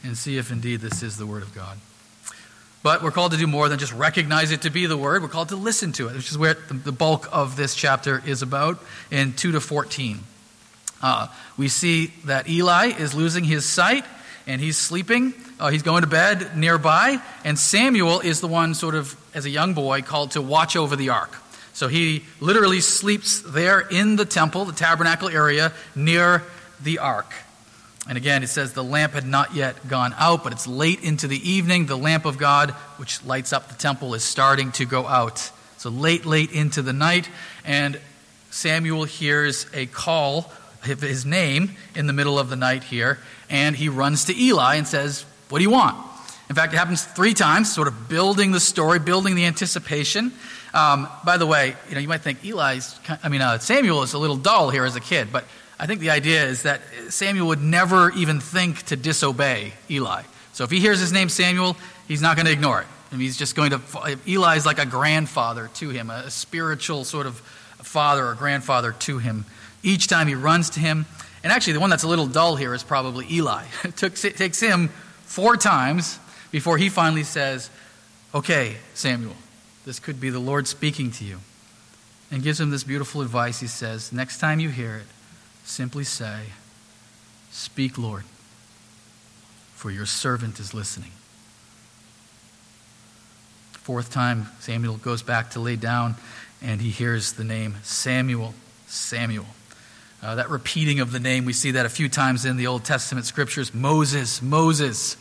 and 0.04 0.16
see 0.16 0.38
if 0.38 0.52
indeed 0.52 0.80
this 0.80 1.02
is 1.02 1.16
the 1.16 1.26
Word 1.26 1.42
of 1.42 1.54
God. 1.54 1.78
But 2.82 3.02
we're 3.02 3.10
called 3.10 3.32
to 3.32 3.38
do 3.38 3.46
more 3.46 3.68
than 3.68 3.78
just 3.78 3.92
recognize 3.92 4.52
it 4.52 4.62
to 4.62 4.70
be 4.70 4.86
the 4.86 4.96
Word. 4.96 5.22
We're 5.22 5.28
called 5.28 5.50
to 5.50 5.56
listen 5.56 5.92
to 5.92 6.08
it, 6.08 6.14
which 6.14 6.30
is 6.30 6.38
where 6.38 6.54
the 6.54 6.92
bulk 6.92 7.28
of 7.32 7.56
this 7.56 7.74
chapter 7.74 8.22
is 8.24 8.42
about 8.42 8.82
in 9.10 9.32
2 9.34 9.52
to 9.52 9.60
14. 9.60 10.20
Uh, 11.02 11.26
we 11.58 11.68
see 11.68 12.12
that 12.24 12.48
Eli 12.48 12.86
is 12.86 13.12
losing 13.12 13.44
his 13.44 13.66
sight 13.66 14.04
and 14.50 14.60
he's 14.60 14.76
sleeping. 14.76 15.32
Uh, 15.60 15.70
he's 15.70 15.84
going 15.84 16.02
to 16.02 16.08
bed 16.08 16.56
nearby. 16.56 17.22
And 17.44 17.56
Samuel 17.56 18.18
is 18.18 18.40
the 18.40 18.48
one, 18.48 18.74
sort 18.74 18.96
of, 18.96 19.16
as 19.32 19.44
a 19.44 19.50
young 19.50 19.74
boy, 19.74 20.02
called 20.02 20.32
to 20.32 20.42
watch 20.42 20.74
over 20.74 20.96
the 20.96 21.10
ark. 21.10 21.32
So 21.72 21.86
he 21.86 22.24
literally 22.40 22.80
sleeps 22.80 23.40
there 23.42 23.78
in 23.78 24.16
the 24.16 24.24
temple, 24.24 24.64
the 24.64 24.72
tabernacle 24.72 25.28
area, 25.28 25.72
near 25.94 26.42
the 26.82 26.98
ark. 26.98 27.32
And 28.08 28.18
again, 28.18 28.42
it 28.42 28.48
says 28.48 28.72
the 28.72 28.82
lamp 28.82 29.12
had 29.12 29.24
not 29.24 29.54
yet 29.54 29.86
gone 29.86 30.14
out, 30.18 30.42
but 30.42 30.52
it's 30.52 30.66
late 30.66 31.04
into 31.04 31.28
the 31.28 31.48
evening. 31.48 31.86
The 31.86 31.96
lamp 31.96 32.24
of 32.24 32.36
God, 32.36 32.72
which 32.96 33.24
lights 33.24 33.52
up 33.52 33.68
the 33.68 33.76
temple, 33.76 34.14
is 34.14 34.24
starting 34.24 34.72
to 34.72 34.84
go 34.84 35.06
out. 35.06 35.52
So 35.76 35.90
late, 35.90 36.26
late 36.26 36.50
into 36.50 36.82
the 36.82 36.92
night, 36.92 37.28
and 37.64 38.00
Samuel 38.50 39.04
hears 39.04 39.66
a 39.72 39.86
call, 39.86 40.52
his 40.82 41.26
name, 41.26 41.76
in 41.94 42.06
the 42.06 42.12
middle 42.12 42.38
of 42.38 42.48
the 42.48 42.56
night 42.56 42.84
here, 42.84 43.18
and 43.48 43.76
he 43.76 43.88
runs 43.88 44.24
to 44.26 44.36
Eli 44.36 44.76
and 44.76 44.86
says, 44.86 45.24
What 45.48 45.58
do 45.58 45.64
you 45.64 45.70
want? 45.70 45.96
In 46.48 46.56
fact, 46.56 46.72
it 46.74 46.76
happens 46.76 47.04
three 47.04 47.34
times, 47.34 47.72
sort 47.72 47.86
of 47.86 48.08
building 48.08 48.50
the 48.50 48.60
story, 48.60 48.98
building 48.98 49.36
the 49.36 49.46
anticipation. 49.46 50.32
Um, 50.74 51.08
by 51.24 51.36
the 51.36 51.46
way, 51.46 51.76
you 51.88 51.94
know, 51.94 52.00
you 52.00 52.08
might 52.08 52.22
think 52.22 52.44
Eli's, 52.44 52.98
I 53.22 53.28
mean, 53.28 53.40
uh, 53.40 53.58
Samuel 53.58 54.02
is 54.02 54.14
a 54.14 54.18
little 54.18 54.36
dull 54.36 54.70
here 54.70 54.84
as 54.84 54.96
a 54.96 55.00
kid, 55.00 55.28
but 55.32 55.44
I 55.78 55.86
think 55.86 56.00
the 56.00 56.10
idea 56.10 56.44
is 56.44 56.62
that 56.62 56.82
Samuel 57.08 57.48
would 57.48 57.62
never 57.62 58.10
even 58.12 58.40
think 58.40 58.82
to 58.86 58.96
disobey 58.96 59.72
Eli. 59.90 60.22
So 60.52 60.64
if 60.64 60.70
he 60.70 60.80
hears 60.80 61.00
his 61.00 61.12
name 61.12 61.28
Samuel, 61.28 61.76
he's 62.06 62.20
not 62.20 62.36
going 62.36 62.46
to 62.46 62.52
ignore 62.52 62.80
it. 62.80 62.86
I 63.10 63.14
mean, 63.14 63.22
he's 63.22 63.36
just 63.36 63.56
going 63.56 63.70
to. 63.70 63.80
Eli 64.26 64.56
is 64.56 64.66
like 64.66 64.78
a 64.78 64.86
grandfather 64.86 65.70
to 65.74 65.88
him, 65.88 66.10
a 66.10 66.30
spiritual 66.30 67.04
sort 67.04 67.26
of 67.26 67.36
father 67.78 68.26
or 68.26 68.34
grandfather 68.34 68.92
to 68.92 69.18
him. 69.18 69.46
Each 69.82 70.06
time 70.06 70.28
he 70.28 70.34
runs 70.34 70.70
to 70.70 70.80
him, 70.80 71.06
and 71.42 71.52
actually 71.52 71.74
the 71.74 71.80
one 71.80 71.90
that's 71.90 72.02
a 72.02 72.08
little 72.08 72.26
dull 72.26 72.56
here 72.56 72.74
is 72.74 72.82
probably 72.82 73.26
Eli. 73.30 73.64
it, 73.84 73.96
takes 74.36 74.60
him 74.60 74.88
four 75.24 75.56
times 75.56 76.18
before 76.50 76.78
he 76.78 76.88
finally 76.88 77.24
says, 77.24 77.70
Okay, 78.34 78.76
Samuel, 78.94 79.36
this 79.84 79.98
could 79.98 80.20
be 80.20 80.30
the 80.30 80.38
Lord 80.38 80.68
speaking 80.68 81.10
to 81.12 81.24
you. 81.24 81.38
And 82.30 82.44
gives 82.44 82.60
him 82.60 82.70
this 82.70 82.84
beautiful 82.84 83.22
advice. 83.22 83.58
He 83.58 83.66
says, 83.66 84.12
Next 84.12 84.38
time 84.38 84.60
you 84.60 84.68
hear 84.68 84.96
it, 84.96 85.06
Simply 85.70 86.02
say, 86.02 86.46
Speak, 87.52 87.96
Lord, 87.96 88.24
for 89.74 89.90
your 89.90 90.04
servant 90.06 90.58
is 90.58 90.74
listening. 90.74 91.12
Fourth 93.72 94.10
time, 94.10 94.48
Samuel 94.58 94.96
goes 94.96 95.22
back 95.22 95.50
to 95.50 95.60
lay 95.60 95.76
down 95.76 96.16
and 96.60 96.80
he 96.80 96.90
hears 96.90 97.32
the 97.32 97.44
name 97.44 97.76
Samuel, 97.82 98.54
Samuel. 98.86 99.46
Uh, 100.22 100.34
that 100.34 100.50
repeating 100.50 101.00
of 101.00 101.12
the 101.12 101.20
name, 101.20 101.46
we 101.46 101.52
see 101.52 101.70
that 101.70 101.86
a 101.86 101.88
few 101.88 102.08
times 102.08 102.44
in 102.44 102.56
the 102.56 102.66
Old 102.66 102.84
Testament 102.84 103.24
scriptures. 103.24 103.72
Moses, 103.72 104.42
Moses. 104.42 105.16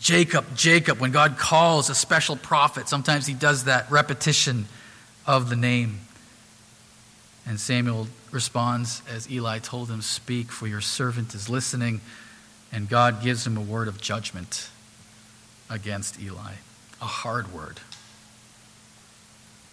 Jacob, 0.00 0.44
Jacob. 0.56 0.98
When 0.98 1.12
God 1.12 1.38
calls 1.38 1.88
a 1.88 1.94
special 1.94 2.36
prophet, 2.36 2.88
sometimes 2.88 3.26
he 3.26 3.34
does 3.34 3.64
that 3.64 3.90
repetition 3.90 4.66
of 5.26 5.48
the 5.48 5.56
name. 5.56 6.00
And 7.46 7.60
Samuel 7.60 8.08
responds 8.30 9.02
as 9.08 9.30
Eli 9.30 9.60
told 9.60 9.88
him, 9.88 10.02
Speak, 10.02 10.50
for 10.50 10.66
your 10.66 10.80
servant 10.80 11.34
is 11.34 11.48
listening. 11.48 12.00
And 12.72 12.88
God 12.88 13.22
gives 13.22 13.46
him 13.46 13.56
a 13.56 13.60
word 13.60 13.86
of 13.86 14.00
judgment 14.00 14.68
against 15.70 16.20
Eli, 16.20 16.54
a 17.00 17.06
hard 17.06 17.54
word. 17.54 17.80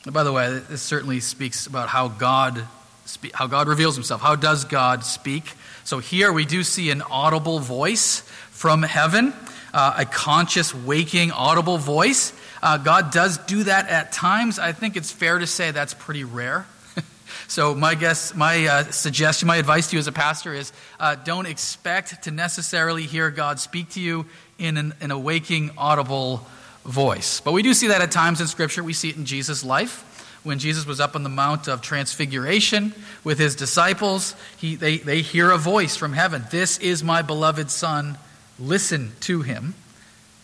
By 0.05 0.23
the 0.23 0.31
way, 0.31 0.59
this 0.69 0.81
certainly 0.81 1.19
speaks 1.19 1.67
about 1.67 1.89
how 1.89 2.07
God 2.07 2.67
how 3.33 3.47
God 3.47 3.67
reveals 3.67 3.95
himself. 3.95 4.21
How 4.21 4.35
does 4.35 4.65
God 4.65 5.03
speak? 5.03 5.43
So 5.83 5.99
here 5.99 6.31
we 6.31 6.45
do 6.45 6.63
see 6.63 6.91
an 6.91 7.01
audible 7.01 7.59
voice 7.59 8.21
from 8.51 8.83
heaven, 8.83 9.33
uh, 9.73 9.95
a 9.97 10.05
conscious, 10.05 10.73
waking, 10.73 11.31
audible 11.31 11.77
voice. 11.77 12.33
Uh, 12.61 12.77
God 12.77 13.11
does 13.11 13.37
do 13.39 13.63
that 13.63 13.89
at 13.89 14.11
times. 14.11 14.59
I 14.59 14.71
think 14.71 14.95
it's 14.95 15.11
fair 15.11 15.39
to 15.39 15.47
say 15.47 15.71
that's 15.71 15.93
pretty 15.93 16.23
rare. 16.23 16.67
so 17.47 17.73
my 17.73 17.95
guess, 17.95 18.35
my 18.35 18.67
uh, 18.67 18.83
suggestion, 18.91 19.47
my 19.47 19.57
advice 19.57 19.89
to 19.89 19.95
you 19.95 19.99
as 19.99 20.07
a 20.07 20.11
pastor 20.11 20.53
is 20.53 20.71
uh, 20.99 21.15
don't 21.15 21.47
expect 21.47 22.23
to 22.23 22.31
necessarily 22.31 23.03
hear 23.03 23.31
God 23.31 23.59
speak 23.59 23.89
to 23.91 23.99
you 23.99 24.25
in 24.59 24.77
an, 24.77 24.93
an 25.01 25.09
a 25.11 25.17
waking, 25.17 25.71
audible 25.77 26.45
voice. 26.85 27.41
But 27.41 27.53
we 27.53 27.63
do 27.63 27.73
see 27.73 27.87
that 27.87 28.01
at 28.01 28.11
times 28.11 28.41
in 28.41 28.47
Scripture. 28.47 28.83
We 28.83 28.93
see 28.93 29.09
it 29.09 29.17
in 29.17 29.25
Jesus' 29.25 29.63
life 29.63 30.07
when 30.43 30.59
Jesus 30.59 30.85
was 30.85 30.99
up 30.99 31.15
on 31.15 31.23
the 31.23 31.29
Mount 31.29 31.67
of 31.67 31.81
Transfiguration 31.81 32.93
with 33.23 33.37
his 33.37 33.55
disciples, 33.55 34.35
he, 34.57 34.75
they, 34.75 34.97
they 34.97 35.21
hear 35.21 35.51
a 35.51 35.57
voice 35.57 35.95
from 35.95 36.13
heaven 36.13 36.43
This 36.49 36.77
is 36.79 37.03
my 37.03 37.21
beloved 37.21 37.69
Son, 37.69 38.17
listen 38.59 39.11
to 39.21 39.41
him. 39.41 39.75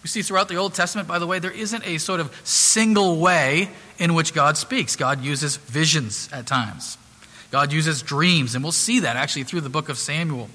We 0.03 0.09
see 0.09 0.21
throughout 0.21 0.49
the 0.49 0.55
Old 0.55 0.73
Testament, 0.73 1.07
by 1.07 1.19
the 1.19 1.27
way, 1.27 1.39
there 1.39 1.51
isn't 1.51 1.85
a 1.85 1.97
sort 1.97 2.19
of 2.19 2.33
single 2.43 3.19
way 3.19 3.69
in 3.97 4.13
which 4.13 4.33
God 4.33 4.55
speaks. 4.55 4.95
God 4.95 5.21
uses 5.21 5.57
visions 5.57 6.29
at 6.31 6.45
times, 6.45 6.97
God 7.51 7.73
uses 7.73 8.01
dreams, 8.01 8.55
and 8.55 8.63
we'll 8.63 8.71
see 8.71 9.01
that 9.01 9.15
actually 9.15 9.43
through 9.43 9.61
the 9.61 9.69
book 9.69 9.89
of 9.89 9.97
Samuel. 9.97 10.49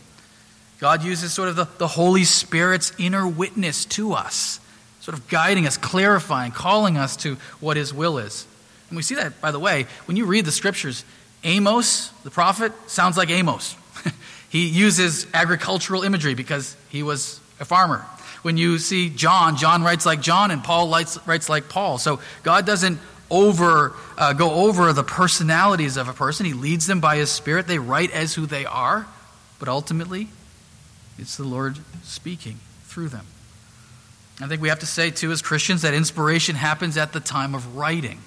God 0.79 1.05
uses 1.05 1.33
sort 1.33 1.49
of 1.49 1.57
the, 1.57 1.69
the 1.79 1.87
Holy 1.87 2.25
Spirit's 2.25 2.93
inner 2.99 3.27
witness 3.27 3.85
to 3.87 4.15
us, 4.15 4.59
sort 5.01 5.17
of 5.17 5.29
guiding 5.29 5.65
us, 5.67 5.77
clarifying, 5.77 6.51
calling 6.51 6.97
us 6.97 7.17
to 7.19 7.37
what 7.61 7.77
His 7.77 7.95
will 7.95 8.19
is. 8.19 8.47
And 8.93 8.97
we 8.99 9.03
see 9.03 9.15
that, 9.15 9.41
by 9.41 9.53
the 9.53 9.59
way, 9.59 9.87
when 10.05 10.19
you 10.19 10.27
read 10.27 10.45
the 10.45 10.53
scriptures, 10.53 11.07
Amos, 11.45 12.11
the 12.25 12.31
prophet, 12.31 12.75
sounds 12.89 13.17
like 13.17 13.31
Amos. 13.31 13.75
he 14.51 14.67
uses 14.67 15.27
agricultural 15.33 16.03
imagery 16.03 16.35
because 16.35 16.77
he 16.91 17.03
was 17.03 17.41
a 17.59 17.65
farmer. 17.65 18.05
When 18.43 18.59
you 18.59 18.77
see 18.77 19.09
John, 19.09 19.57
John 19.57 19.83
writes 19.83 20.05
like 20.05 20.21
John, 20.21 20.51
and 20.51 20.63
Paul 20.63 20.91
writes, 20.91 21.49
like 21.49 21.71
Paul. 21.71 21.97
So 21.97 22.21
God 22.43 22.67
doesn't 22.67 22.99
over 23.31 23.95
uh, 24.19 24.35
go 24.35 24.67
over 24.67 24.93
the 24.93 25.05
personalities 25.05 25.97
of 25.97 26.11
a 26.11 26.13
person. 26.13 26.45
He 26.45 26.53
leads 26.53 26.87
them 26.87 27.01
by 27.01 27.17
His 27.17 27.31
Spirit. 27.31 27.67
They 27.67 27.79
write 27.79 28.11
as 28.11 28.35
who 28.35 28.45
they 28.45 28.67
are, 28.67 29.07
but 29.59 29.69
ultimately, 29.69 30.29
it's 31.19 31.39
the 31.39 31.45
Lord 31.45 31.79
speaking 32.03 32.59
through 32.85 33.09
them. 33.09 33.25
I 34.39 34.49
think 34.49 34.61
we 34.61 34.69
have 34.69 34.81
to 34.81 34.87
say 34.87 35.11
too, 35.11 35.33
as 35.33 35.41
Christians, 35.41 35.81
that 35.81 35.95
inspiration 35.95 36.57
happens 36.57 36.99
at 36.99 37.15
the 37.15 37.21
time 37.21 37.55
of 37.55 37.75
writing. 37.75 38.19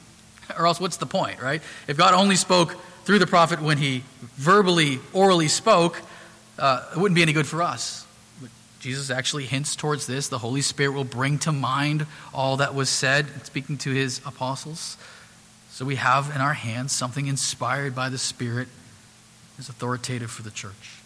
Or 0.57 0.67
else, 0.67 0.79
what's 0.79 0.97
the 0.97 1.05
point, 1.05 1.41
right? 1.41 1.61
If 1.87 1.97
God 1.97 2.13
only 2.13 2.35
spoke 2.35 2.75
through 3.03 3.19
the 3.19 3.27
prophet 3.27 3.61
when 3.61 3.77
he 3.77 4.03
verbally, 4.35 4.99
orally 5.13 5.47
spoke, 5.47 6.01
uh, 6.57 6.85
it 6.95 6.97
wouldn't 6.97 7.15
be 7.15 7.21
any 7.21 7.33
good 7.33 7.47
for 7.47 7.61
us. 7.61 8.05
But 8.41 8.49
Jesus 8.79 9.09
actually 9.09 9.45
hints 9.45 9.75
towards 9.75 10.07
this. 10.07 10.27
The 10.27 10.39
Holy 10.39 10.61
Spirit 10.61 10.93
will 10.93 11.03
bring 11.03 11.39
to 11.39 11.51
mind 11.51 12.05
all 12.33 12.57
that 12.57 12.73
was 12.73 12.89
said, 12.89 13.27
speaking 13.45 13.77
to 13.79 13.91
his 13.91 14.21
apostles. 14.25 14.97
So 15.69 15.83
we 15.83 15.95
have 15.95 16.33
in 16.33 16.41
our 16.41 16.53
hands 16.53 16.93
something 16.93 17.27
inspired 17.27 17.93
by 17.95 18.09
the 18.09 18.17
Spirit 18.17 18.67
is 19.59 19.69
authoritative 19.69 20.31
for 20.31 20.41
the 20.41 20.51
church. 20.51 21.01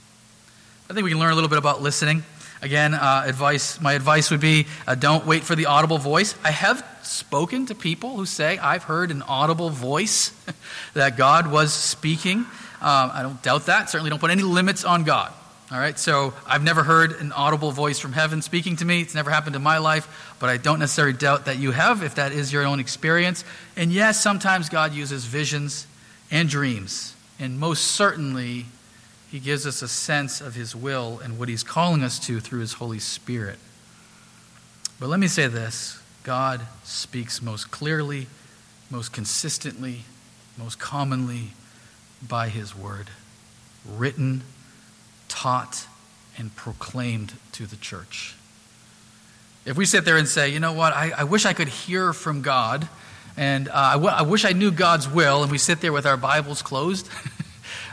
I 0.90 0.94
think 0.94 1.04
we 1.04 1.12
can 1.12 1.20
learn 1.20 1.32
a 1.32 1.36
little 1.36 1.50
bit 1.50 1.58
about 1.58 1.82
listening. 1.82 2.24
Again, 2.62 2.94
uh, 2.94 3.24
advice. 3.26 3.80
My 3.80 3.94
advice 3.94 4.32
would 4.32 4.42
be 4.42 4.68
uh, 4.86 4.96
don't 4.96 5.26
wait 5.26 5.44
for 5.44 5.56
the 5.56 5.68
audible 5.68 5.98
voice. 5.98 6.36
I 6.44 6.52
have 6.52 6.86
spoken 7.04 7.68
to 7.68 7.76
people 7.76 8.18
who 8.18 8.26
say 8.26 8.58
I've 8.58 8.84
heard 8.84 9.12
an 9.12 9.22
audible 9.22 9.70
voice 9.70 10.34
that 10.94 11.16
God 11.16 11.50
was 11.50 11.74
speaking. 11.74 12.46
Uh, 12.82 13.12
I 13.14 13.22
don't 13.24 13.42
doubt 13.42 13.68
that. 13.68 13.90
Certainly, 13.90 14.10
don't 14.10 14.20
put 14.20 14.32
any 14.32 14.44
limits 14.44 14.84
on 14.84 15.06
God. 15.06 15.32
All 15.72 15.80
right. 15.80 15.98
So 15.98 16.34
I've 16.46 16.64
never 16.64 16.84
heard 16.84 17.14
an 17.14 17.32
audible 17.32 17.72
voice 17.72 18.00
from 18.00 18.12
heaven 18.12 18.42
speaking 18.42 18.76
to 18.78 18.86
me. 18.86 19.02
It's 19.02 19.16
never 19.16 19.30
happened 19.30 19.56
in 19.56 19.62
my 19.62 19.78
life, 19.78 20.36
but 20.40 20.50
I 20.50 20.58
don't 20.58 20.80
necessarily 20.80 21.14
doubt 21.14 21.46
that 21.46 21.60
you 21.60 21.72
have, 21.72 22.04
if 22.04 22.16
that 22.16 22.32
is 22.32 22.52
your 22.52 22.66
own 22.66 22.80
experience. 22.80 23.46
And 23.78 23.94
yes, 23.94 24.20
sometimes 24.20 24.68
God 24.68 24.94
uses 24.94 25.26
visions 25.26 25.86
and 26.32 26.50
dreams, 26.50 27.16
and 27.40 27.60
most 27.60 27.84
certainly 27.84 28.66
he 29.30 29.40
gives 29.40 29.68
us 29.68 29.82
a 29.82 29.88
sense 29.88 30.42
of 30.42 30.56
His 30.56 30.76
will 30.76 31.20
and 31.24 31.38
what 31.38 31.50
He's 31.50 31.64
calling 31.64 32.04
us 32.04 32.18
to 32.26 32.40
through 32.40 32.62
His 32.62 32.74
Holy 32.74 33.00
Spirit. 33.00 33.60
But 35.00 35.08
let 35.08 35.20
me 35.20 35.28
say 35.28 35.48
this 35.48 36.02
God 36.24 36.62
speaks 36.84 37.42
most 37.42 37.70
clearly, 37.70 38.28
most 38.90 39.14
consistently, 39.14 40.02
most 40.58 40.80
commonly 40.80 41.52
by 42.28 42.50
His 42.50 42.76
Word, 42.76 43.12
written, 43.88 44.42
taught, 45.28 45.86
and 46.38 46.56
proclaimed 46.56 47.34
to 47.52 47.68
the 47.68 47.76
church. 47.76 48.36
If 49.64 49.78
we 49.78 49.86
sit 49.86 50.06
there 50.06 50.18
and 50.18 50.28
say, 50.28 50.50
you 50.50 50.60
know 50.60 50.74
what, 50.74 50.94
I, 50.94 51.12
I 51.16 51.24
wish 51.26 51.46
I 51.46 51.54
could 51.54 51.68
hear 51.68 52.14
from 52.14 52.42
God, 52.42 52.88
and 53.38 53.70
uh, 53.70 53.74
I, 53.74 53.94
w- 53.94 54.14
I 54.14 54.24
wish 54.24 54.44
I 54.44 54.54
knew 54.54 54.72
God's 54.72 55.08
will, 55.08 55.44
and 55.44 55.52
we 55.52 55.60
sit 55.60 55.82
there 55.82 55.94
with 55.94 56.08
our 56.08 56.18
Bibles 56.18 56.64
closed. 56.64 57.08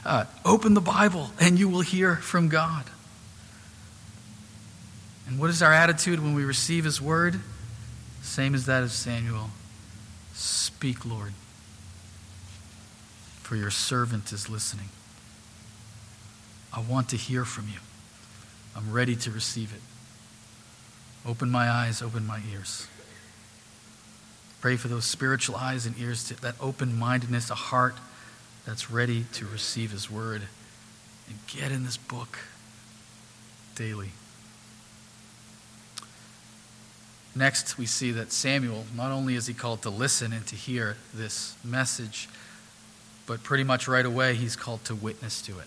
Uh, 0.06 0.24
open 0.44 0.74
the 0.74 0.80
Bible 0.80 1.30
and 1.40 1.58
you 1.58 1.68
will 1.68 1.80
hear 1.80 2.14
from 2.14 2.48
God. 2.48 2.84
And 5.26 5.36
what 5.40 5.50
is 5.50 5.62
our 5.62 5.72
attitude 5.72 6.20
when 6.20 6.32
we 6.32 6.44
receive 6.44 6.84
His 6.84 7.02
word? 7.02 7.40
Same 8.22 8.54
as 8.54 8.66
that 8.66 8.84
of 8.84 8.92
Samuel. 8.92 9.50
Speak, 10.32 11.04
Lord, 11.04 11.32
for 13.42 13.56
your 13.56 13.72
servant 13.72 14.32
is 14.32 14.48
listening. 14.48 14.90
I 16.72 16.80
want 16.80 17.08
to 17.08 17.16
hear 17.16 17.44
from 17.44 17.66
you. 17.66 17.80
I'm 18.76 18.92
ready 18.92 19.16
to 19.16 19.30
receive 19.32 19.74
it. 19.74 19.80
Open 21.28 21.50
my 21.50 21.68
eyes, 21.68 22.00
open 22.00 22.24
my 22.24 22.40
ears. 22.52 22.86
Pray 24.60 24.76
for 24.76 24.86
those 24.86 25.04
spiritual 25.04 25.56
eyes 25.56 25.84
and 25.84 25.98
ears, 25.98 26.28
that 26.28 26.54
open 26.60 26.96
mindedness, 26.96 27.50
a 27.50 27.56
heart 27.56 27.96
that's 28.66 28.90
ready 28.90 29.24
to 29.34 29.46
receive 29.46 29.92
His 29.92 30.10
word 30.10 30.42
and 31.28 31.38
get 31.46 31.72
in 31.72 31.84
this 31.84 31.96
book 31.96 32.38
daily. 33.74 34.10
Next, 37.34 37.76
we 37.76 37.84
see 37.84 38.12
that 38.12 38.32
Samuel, 38.32 38.86
not 38.96 39.12
only 39.12 39.34
is 39.34 39.46
he 39.46 39.52
called 39.52 39.82
to 39.82 39.90
listen 39.90 40.32
and 40.32 40.46
to 40.46 40.56
hear 40.56 40.96
this 41.12 41.54
message, 41.62 42.30
but 43.26 43.42
pretty 43.42 43.62
much 43.62 43.86
right 43.86 44.06
away 44.06 44.34
he's 44.34 44.56
called 44.56 44.82
to 44.86 44.94
witness 44.94 45.42
to 45.42 45.58
it. 45.58 45.66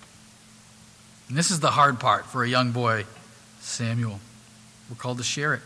And 1.28 1.38
this 1.38 1.52
is 1.52 1.60
the 1.60 1.70
hard 1.70 2.00
part 2.00 2.26
for 2.26 2.44
a 2.44 2.50
young 2.50 2.72
boy, 2.72 3.06
Samuel. 3.60 4.20
We're 4.90 4.96
called 4.96 5.20
to 5.20 5.24
share 5.24 5.54
it. 5.54 5.62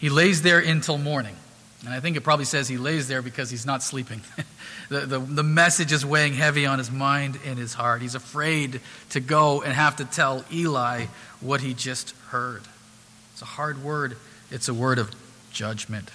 He 0.00 0.10
lays 0.10 0.42
there 0.42 0.58
until 0.58 0.98
morning. 0.98 1.36
And 1.84 1.94
I 1.94 2.00
think 2.00 2.16
it 2.16 2.22
probably 2.22 2.44
says 2.44 2.66
he 2.66 2.76
lays 2.76 3.06
there 3.06 3.22
because 3.22 3.50
he's 3.50 3.64
not 3.64 3.82
sleeping. 3.82 4.20
the, 4.88 5.00
the, 5.00 5.18
the 5.20 5.42
message 5.44 5.92
is 5.92 6.04
weighing 6.04 6.34
heavy 6.34 6.66
on 6.66 6.78
his 6.78 6.90
mind 6.90 7.38
and 7.44 7.58
his 7.58 7.72
heart. 7.72 8.02
He's 8.02 8.16
afraid 8.16 8.80
to 9.10 9.20
go 9.20 9.62
and 9.62 9.72
have 9.72 9.96
to 9.96 10.04
tell 10.04 10.44
Eli 10.52 11.06
what 11.40 11.60
he 11.60 11.74
just 11.74 12.14
heard. 12.28 12.62
It's 13.32 13.42
a 13.42 13.46
hard 13.46 13.84
word, 13.84 14.16
it's 14.50 14.68
a 14.68 14.74
word 14.74 14.98
of 14.98 15.10
judgment. 15.52 16.10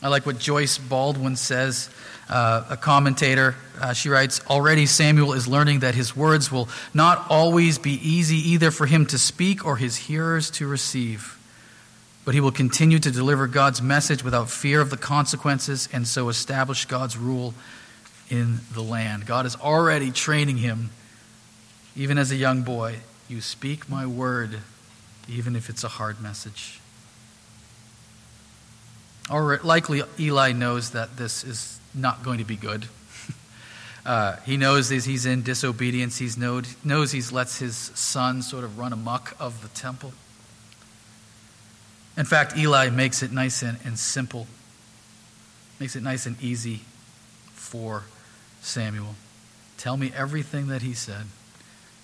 I 0.00 0.08
like 0.08 0.24
what 0.24 0.38
Joyce 0.38 0.78
Baldwin 0.78 1.36
says, 1.36 1.90
uh, 2.30 2.64
a 2.70 2.76
commentator. 2.76 3.56
Uh, 3.80 3.92
she 3.92 4.08
writes 4.08 4.40
Already 4.46 4.86
Samuel 4.86 5.32
is 5.32 5.48
learning 5.48 5.80
that 5.80 5.94
his 5.94 6.16
words 6.16 6.50
will 6.52 6.68
not 6.94 7.26
always 7.28 7.78
be 7.78 7.94
easy 8.08 8.36
either 8.50 8.70
for 8.70 8.86
him 8.86 9.06
to 9.06 9.18
speak 9.18 9.66
or 9.66 9.76
his 9.76 9.96
hearers 9.96 10.50
to 10.52 10.66
receive 10.66 11.37
but 12.28 12.34
he 12.34 12.42
will 12.42 12.52
continue 12.52 12.98
to 12.98 13.10
deliver 13.10 13.46
God's 13.46 13.80
message 13.80 14.22
without 14.22 14.50
fear 14.50 14.82
of 14.82 14.90
the 14.90 14.98
consequences 14.98 15.88
and 15.94 16.06
so 16.06 16.28
establish 16.28 16.84
God's 16.84 17.16
rule 17.16 17.54
in 18.28 18.58
the 18.74 18.82
land. 18.82 19.24
God 19.24 19.46
is 19.46 19.56
already 19.56 20.10
training 20.10 20.58
him, 20.58 20.90
even 21.96 22.18
as 22.18 22.30
a 22.30 22.36
young 22.36 22.60
boy. 22.60 22.96
You 23.30 23.40
speak 23.40 23.88
my 23.88 24.04
word, 24.04 24.58
even 25.26 25.56
if 25.56 25.70
it's 25.70 25.84
a 25.84 25.88
hard 25.88 26.20
message. 26.20 26.80
Or 29.30 29.58
likely, 29.64 30.02
Eli 30.20 30.52
knows 30.52 30.90
that 30.90 31.16
this 31.16 31.44
is 31.44 31.80
not 31.94 32.22
going 32.22 32.40
to 32.40 32.44
be 32.44 32.56
good. 32.56 32.88
Uh, 34.06 34.36
he 34.46 34.56
knows 34.56 34.88
that 34.88 35.04
he's 35.04 35.26
in 35.26 35.42
disobedience. 35.42 36.16
He 36.16 36.28
knows 36.38 37.12
he 37.12 37.20
lets 37.30 37.58
his 37.58 37.76
son 37.76 38.40
sort 38.40 38.64
of 38.64 38.78
run 38.78 38.94
amok 38.94 39.36
of 39.38 39.60
the 39.60 39.68
temple. 39.68 40.14
In 42.18 42.24
fact, 42.24 42.58
Eli 42.58 42.90
makes 42.90 43.22
it 43.22 43.30
nice 43.30 43.62
and, 43.62 43.78
and 43.84 43.96
simple, 43.96 44.48
makes 45.78 45.94
it 45.94 46.02
nice 46.02 46.26
and 46.26 46.38
easy 46.42 46.80
for 47.52 48.02
Samuel. 48.60 49.14
Tell 49.76 49.96
me 49.96 50.12
everything 50.14 50.66
that 50.66 50.82
he 50.82 50.94
said. 50.94 51.26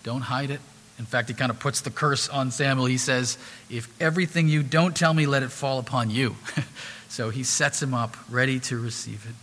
Don't 0.05 0.20
hide 0.20 0.50
it. 0.50 0.61
In 1.00 1.05
fact, 1.05 1.29
he 1.29 1.35
kind 1.35 1.50
of 1.50 1.59
puts 1.59 1.81
the 1.81 1.90
curse 1.90 2.29
on 2.29 2.53
Samuel. 2.53 2.87
He 2.87 2.96
says, 2.96 3.37
If 3.68 3.88
everything 4.00 4.46
you 4.46 4.62
don't 4.62 4.94
tell 4.94 5.12
me, 5.12 5.27
let 5.27 5.42
it 5.42 5.50
fall 5.50 5.81
upon 5.81 6.11
you. 6.11 6.37
so 7.09 7.31
he 7.31 7.42
sets 7.42 7.83
him 7.83 7.92
up, 7.92 8.16
ready 8.31 8.61
to 8.61 8.79
receive 8.79 9.27
it. 9.29 9.35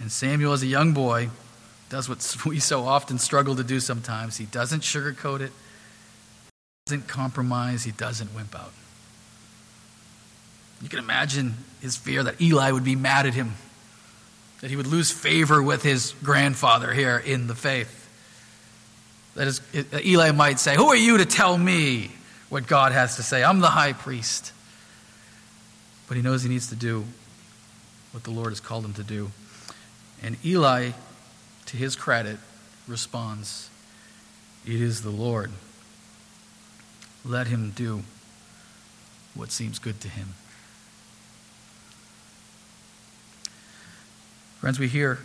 And 0.00 0.10
Samuel, 0.10 0.54
as 0.54 0.62
a 0.62 0.66
young 0.66 0.94
boy, 0.94 1.28
does 1.90 2.08
what 2.08 2.36
we 2.46 2.58
so 2.58 2.86
often 2.86 3.18
struggle 3.18 3.54
to 3.56 3.64
do 3.64 3.80
sometimes. 3.80 4.38
He 4.38 4.46
doesn't 4.46 4.80
sugarcoat 4.80 5.40
it, 5.40 5.52
he 6.86 6.94
doesn't 6.94 7.06
compromise, 7.06 7.84
he 7.84 7.92
doesn't 7.92 8.34
wimp 8.34 8.54
out. 8.54 8.72
You 10.82 10.88
can 10.88 10.98
imagine 10.98 11.54
his 11.80 11.96
fear 11.96 12.22
that 12.22 12.40
Eli 12.40 12.70
would 12.70 12.84
be 12.84 12.96
mad 12.96 13.26
at 13.26 13.34
him, 13.34 13.54
that 14.60 14.70
he 14.70 14.76
would 14.76 14.86
lose 14.86 15.10
favor 15.10 15.62
with 15.62 15.82
his 15.82 16.14
grandfather 16.22 16.92
here 16.92 17.18
in 17.18 17.46
the 17.46 17.54
faith. 17.54 18.02
That 19.34 19.46
is, 19.46 19.60
Eli 20.04 20.32
might 20.32 20.58
say, 20.58 20.76
Who 20.76 20.88
are 20.88 20.96
you 20.96 21.18
to 21.18 21.26
tell 21.26 21.56
me 21.56 22.10
what 22.48 22.66
God 22.66 22.92
has 22.92 23.16
to 23.16 23.22
say? 23.22 23.44
I'm 23.44 23.60
the 23.60 23.68
high 23.68 23.92
priest. 23.92 24.52
But 26.08 26.16
he 26.16 26.22
knows 26.22 26.42
he 26.42 26.48
needs 26.48 26.68
to 26.68 26.76
do 26.76 27.04
what 28.12 28.24
the 28.24 28.30
Lord 28.30 28.50
has 28.50 28.60
called 28.60 28.84
him 28.84 28.94
to 28.94 29.02
do. 29.02 29.30
And 30.22 30.36
Eli, 30.44 30.90
to 31.66 31.76
his 31.76 31.96
credit, 31.96 32.38
responds, 32.86 33.68
It 34.64 34.80
is 34.80 35.02
the 35.02 35.10
Lord. 35.10 35.50
Let 37.24 37.48
him 37.48 37.72
do 37.74 38.04
what 39.34 39.50
seems 39.50 39.78
good 39.78 40.00
to 40.00 40.08
him. 40.08 40.34
Friends, 44.66 44.80
we 44.80 44.88
hear, 44.88 45.20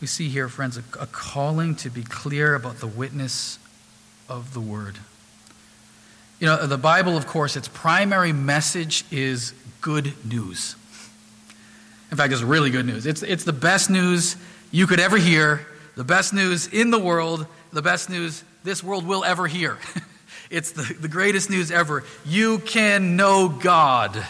we 0.00 0.06
see 0.06 0.30
here, 0.30 0.48
friends, 0.48 0.78
a, 0.78 0.82
a 0.98 1.06
calling 1.08 1.74
to 1.74 1.90
be 1.90 2.02
clear 2.02 2.54
about 2.54 2.78
the 2.78 2.86
witness 2.86 3.58
of 4.30 4.54
the 4.54 4.62
word. 4.62 4.96
You 6.40 6.46
know, 6.46 6.66
the 6.66 6.78
Bible, 6.78 7.18
of 7.18 7.26
course, 7.26 7.54
its 7.54 7.68
primary 7.68 8.32
message 8.32 9.04
is 9.10 9.52
good 9.82 10.14
news. 10.24 10.74
In 12.10 12.16
fact, 12.16 12.32
it's 12.32 12.40
really 12.40 12.70
good 12.70 12.86
news. 12.86 13.04
It's, 13.04 13.22
it's 13.22 13.44
the 13.44 13.52
best 13.52 13.90
news 13.90 14.36
you 14.70 14.86
could 14.86 15.00
ever 15.00 15.18
hear, 15.18 15.66
the 15.94 16.04
best 16.04 16.32
news 16.32 16.66
in 16.66 16.90
the 16.90 16.98
world, 16.98 17.46
the 17.74 17.82
best 17.82 18.08
news 18.08 18.42
this 18.64 18.82
world 18.82 19.06
will 19.06 19.22
ever 19.22 19.46
hear. 19.46 19.76
it's 20.50 20.70
the, 20.72 20.94
the 20.98 21.08
greatest 21.08 21.50
news 21.50 21.70
ever. 21.70 22.04
You 22.24 22.60
can 22.60 23.16
know 23.16 23.50
God 23.50 24.24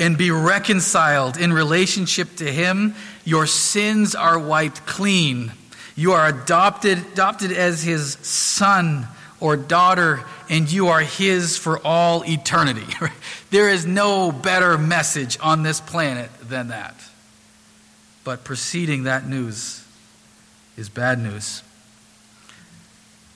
and 0.00 0.16
be 0.16 0.30
reconciled 0.30 1.36
in 1.36 1.52
relationship 1.52 2.34
to 2.36 2.50
Him. 2.50 2.94
Your 3.24 3.46
sins 3.46 4.14
are 4.14 4.38
wiped 4.38 4.86
clean. 4.86 5.52
You 5.94 6.12
are 6.12 6.26
adopted, 6.26 6.98
adopted 7.12 7.52
as 7.52 7.82
His 7.82 8.14
son 8.22 9.06
or 9.40 9.56
daughter, 9.58 10.24
and 10.48 10.72
you 10.72 10.88
are 10.88 11.00
His 11.00 11.58
for 11.58 11.78
all 11.86 12.24
eternity. 12.24 12.86
there 13.50 13.68
is 13.68 13.84
no 13.84 14.32
better 14.32 14.78
message 14.78 15.38
on 15.40 15.62
this 15.62 15.80
planet 15.80 16.30
than 16.42 16.68
that. 16.68 16.94
But 18.24 18.42
preceding 18.42 19.04
that 19.04 19.28
news 19.28 19.84
is 20.78 20.88
bad 20.88 21.18
news. 21.18 21.62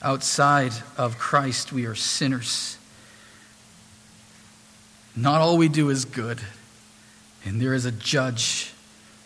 Outside 0.01 0.73
of 0.97 1.19
Christ, 1.19 1.71
we 1.71 1.85
are 1.85 1.95
sinners. 1.95 2.77
Not 5.15 5.41
all 5.41 5.57
we 5.57 5.69
do 5.69 5.89
is 5.89 6.05
good, 6.05 6.41
and 7.45 7.61
there 7.61 7.73
is 7.73 7.85
a 7.85 7.91
judge 7.91 8.73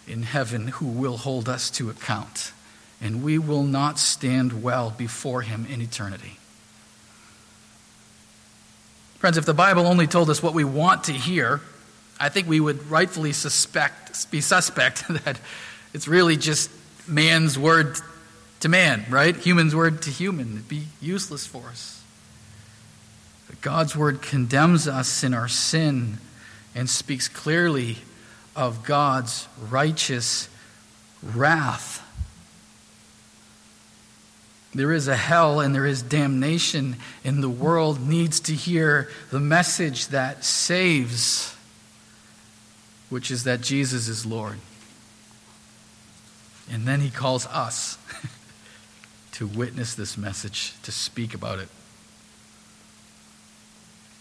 in 0.08 0.24
heaven 0.24 0.68
who 0.68 0.86
will 0.86 1.18
hold 1.18 1.48
us 1.48 1.70
to 1.72 1.90
account, 1.90 2.52
and 3.02 3.24
we 3.24 3.38
will 3.38 3.64
not 3.64 3.98
stand 3.98 4.62
well 4.62 4.92
before 4.92 5.42
him 5.42 5.66
in 5.70 5.82
eternity. 5.82 6.38
Friends, 9.20 9.38
if 9.38 9.46
the 9.46 9.54
Bible 9.54 9.88
only 9.88 10.08
told 10.08 10.30
us 10.30 10.44
what 10.44 10.54
we 10.54 10.64
want 10.64 11.06
to 11.06 11.14
hear, 11.14 11.62
I 12.20 12.30
think 12.30 12.48
we 12.48 12.60
would 12.60 12.90
rightfully 12.90 13.34
suspect, 13.34 14.30
be 14.32 14.42
suspect 14.42 15.08
that 15.26 15.40
it's 15.94 16.08
really 16.08 16.36
just 16.36 16.70
man's 17.08 17.58
word 17.58 17.98
to 18.62 18.70
man, 18.70 19.06
right? 19.10 19.36
Human's 19.36 19.76
word 19.76 20.02
to 20.04 20.10
human. 20.10 20.54
It'd 20.54 20.70
be 20.70 20.88
useless 21.02 21.46
for 21.46 21.68
us. 21.68 22.04
But 23.48 23.62
God's 23.62 23.96
word 23.96 24.22
condemns 24.22 24.88
us 24.88 25.24
in 25.24 25.34
our 25.34 25.48
sin 25.48 26.18
and 26.76 26.90
speaks 26.90 27.28
clearly 27.28 27.98
of 28.56 28.84
God's 28.84 29.48
righteous 29.70 30.50
wrath 31.22 32.06
there 34.74 34.94
is 34.94 35.08
a 35.08 35.16
hell 35.16 35.60
and 35.60 35.74
there 35.74 35.86
is 35.86 36.02
damnation, 36.02 36.98
and 37.24 37.42
the 37.42 37.50
world 37.50 38.08
needs 38.08 38.40
to 38.42 38.54
hear 38.54 39.10
the 39.32 39.40
message 39.40 40.10
that 40.10 40.44
saves, 40.44 41.56
which 43.10 43.32
is 43.32 43.46
that 43.46 43.62
Jesus 43.62 44.08
is 44.08 44.26
Lord. 44.26 44.60
And 46.72 46.88
then 46.88 47.00
he 47.00 47.10
calls 47.10 47.48
us 47.48 47.98
to 49.34 49.48
witness 49.48 49.96
this 49.96 50.18
message, 50.18 50.76
to 50.84 50.92
speak 50.92 51.34
about 51.34 51.58
it. 51.58 51.68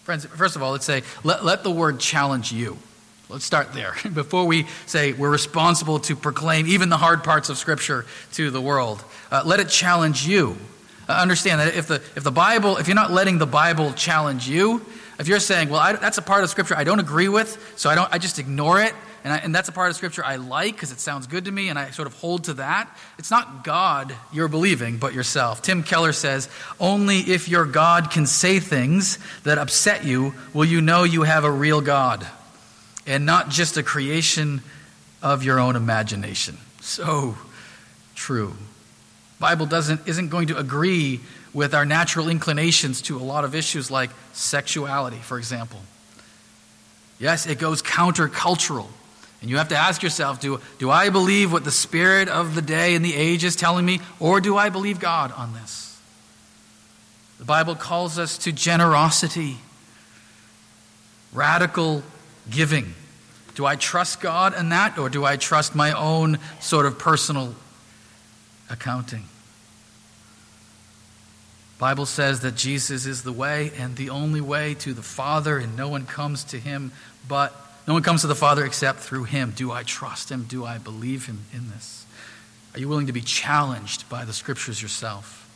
Friends, 0.03 0.25
first 0.25 0.55
of 0.55 0.63
all, 0.63 0.71
let's 0.71 0.85
say, 0.85 1.03
let, 1.23 1.45
let 1.45 1.63
the 1.63 1.69
word 1.69 1.99
challenge 1.99 2.51
you. 2.51 2.79
Let's 3.29 3.45
start 3.45 3.73
there. 3.73 3.93
Before 4.13 4.45
we 4.45 4.65
say 4.87 5.13
we're 5.13 5.29
responsible 5.29 5.99
to 5.99 6.15
proclaim 6.15 6.65
even 6.65 6.89
the 6.89 6.97
hard 6.97 7.23
parts 7.23 7.49
of 7.49 7.59
Scripture 7.59 8.07
to 8.33 8.49
the 8.49 8.59
world, 8.59 9.03
uh, 9.31 9.43
let 9.45 9.59
it 9.59 9.69
challenge 9.69 10.27
you. 10.27 10.57
Uh, 11.07 11.13
understand 11.13 11.61
that 11.61 11.75
if 11.75 11.87
the, 11.87 11.95
if 12.15 12.23
the 12.23 12.31
Bible, 12.31 12.77
if 12.77 12.87
you're 12.87 12.95
not 12.95 13.11
letting 13.11 13.37
the 13.37 13.45
Bible 13.45 13.93
challenge 13.93 14.49
you, 14.49 14.83
if 15.19 15.27
you're 15.27 15.39
saying, 15.39 15.69
well, 15.69 15.79
I, 15.79 15.93
that's 15.93 16.17
a 16.17 16.23
part 16.23 16.43
of 16.43 16.49
Scripture 16.49 16.75
I 16.75 16.83
don't 16.83 16.99
agree 16.99 17.29
with, 17.29 17.73
so 17.75 17.91
I, 17.91 17.95
don't, 17.95 18.11
I 18.11 18.17
just 18.17 18.39
ignore 18.39 18.81
it, 18.81 18.95
and, 19.23 19.31
I, 19.31 19.37
and 19.37 19.53
that's 19.53 19.69
a 19.69 19.71
part 19.71 19.91
of 19.91 19.95
Scripture 19.95 20.25
I 20.25 20.37
like 20.37 20.73
because 20.73 20.91
it 20.91 20.99
sounds 20.99 21.27
good 21.27 21.45
to 21.45 21.51
me, 21.51 21.69
and 21.69 21.77
I 21.77 21.91
sort 21.91 22.07
of 22.07 22.15
hold 22.15 22.45
to 22.45 22.55
that, 22.55 22.89
it's 23.19 23.29
not 23.29 23.63
God 23.63 24.15
you're 24.33 24.47
believing, 24.47 24.97
but 24.97 25.13
yourself. 25.13 25.61
Tim 25.61 25.83
Keller 25.83 26.13
says, 26.13 26.49
only 26.79 27.17
if 27.19 27.47
your 27.47 27.65
God 27.65 28.09
can 28.09 28.25
say 28.25 28.59
things 28.59 29.19
that 29.43 29.59
upset 29.59 30.03
you 30.03 30.33
will 30.51 30.65
you 30.65 30.81
know 30.81 31.03
you 31.03 31.23
have 31.23 31.43
a 31.43 31.51
real 31.51 31.81
God 31.81 32.25
and 33.09 33.25
not 33.25 33.49
just 33.49 33.75
a 33.75 33.83
creation 33.83 34.61
of 35.21 35.43
your 35.43 35.59
own 35.59 35.75
imagination. 35.75 36.57
So 36.79 37.35
true. 38.15 38.53
Bible 39.39 39.65
doesn't 39.65 40.07
isn't 40.07 40.29
going 40.29 40.47
to 40.47 40.57
agree 40.57 41.19
with 41.53 41.73
our 41.73 41.85
natural 41.85 42.29
inclinations 42.29 43.01
to 43.01 43.17
a 43.17 43.23
lot 43.23 43.43
of 43.43 43.55
issues 43.55 43.89
like 43.89 44.11
sexuality, 44.33 45.17
for 45.17 45.37
example. 45.37 45.79
Yes, 47.19 47.47
it 47.47 47.59
goes 47.59 47.81
countercultural. 47.81 48.87
And 49.41 49.49
you 49.49 49.57
have 49.57 49.69
to 49.69 49.75
ask 49.75 50.03
yourself 50.03 50.39
do, 50.39 50.61
do 50.77 50.89
I 50.89 51.09
believe 51.09 51.51
what 51.51 51.63
the 51.63 51.71
spirit 51.71 52.29
of 52.29 52.55
the 52.55 52.61
day 52.61 52.93
and 52.95 53.03
the 53.03 53.15
age 53.15 53.43
is 53.43 53.55
telling 53.55 53.85
me, 53.85 54.01
or 54.19 54.39
do 54.39 54.55
I 54.55 54.69
believe 54.69 54.99
God 54.99 55.31
on 55.31 55.53
this? 55.53 55.99
The 57.39 57.45
Bible 57.45 57.75
calls 57.75 58.19
us 58.19 58.37
to 58.39 58.51
generosity, 58.51 59.57
radical 61.33 62.03
giving. 62.49 62.93
Do 63.55 63.65
I 63.65 63.75
trust 63.75 64.21
God 64.21 64.57
in 64.57 64.69
that, 64.69 64.97
or 64.97 65.09
do 65.09 65.25
I 65.25 65.37
trust 65.37 65.75
my 65.75 65.91
own 65.91 66.39
sort 66.59 66.85
of 66.85 66.99
personal 66.99 67.55
accounting? 68.69 69.25
Bible 71.77 72.05
says 72.05 72.41
that 72.41 72.55
Jesus 72.55 73.05
is 73.05 73.23
the 73.23 73.31
way 73.31 73.71
and 73.77 73.95
the 73.95 74.09
only 74.09 74.41
way 74.41 74.73
to 74.75 74.93
the 74.93 75.01
Father, 75.01 75.57
and 75.57 75.77
no 75.77 75.87
one 75.87 76.05
comes 76.05 76.43
to 76.45 76.59
him 76.59 76.91
but 77.29 77.55
no 77.87 77.93
one 77.93 78.03
comes 78.03 78.21
to 78.21 78.27
the 78.27 78.35
Father 78.35 78.65
except 78.65 78.99
through 78.99 79.23
him. 79.23 79.53
Do 79.55 79.71
I 79.71 79.83
trust 79.83 80.29
him? 80.29 80.43
Do 80.43 80.65
I 80.65 80.77
believe 80.77 81.27
him 81.27 81.45
in 81.53 81.69
this? 81.69 82.05
Are 82.73 82.79
you 82.79 82.89
willing 82.89 83.07
to 83.07 83.13
be 83.13 83.21
challenged 83.21 84.09
by 84.09 84.25
the 84.25 84.33
scriptures 84.33 84.81
yourself? 84.81 85.47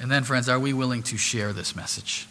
And 0.00 0.10
then, 0.10 0.22
friends, 0.22 0.48
are 0.48 0.58
we 0.58 0.72
willing 0.72 1.02
to 1.04 1.16
share 1.16 1.52
this 1.52 1.74
message? 1.74 2.26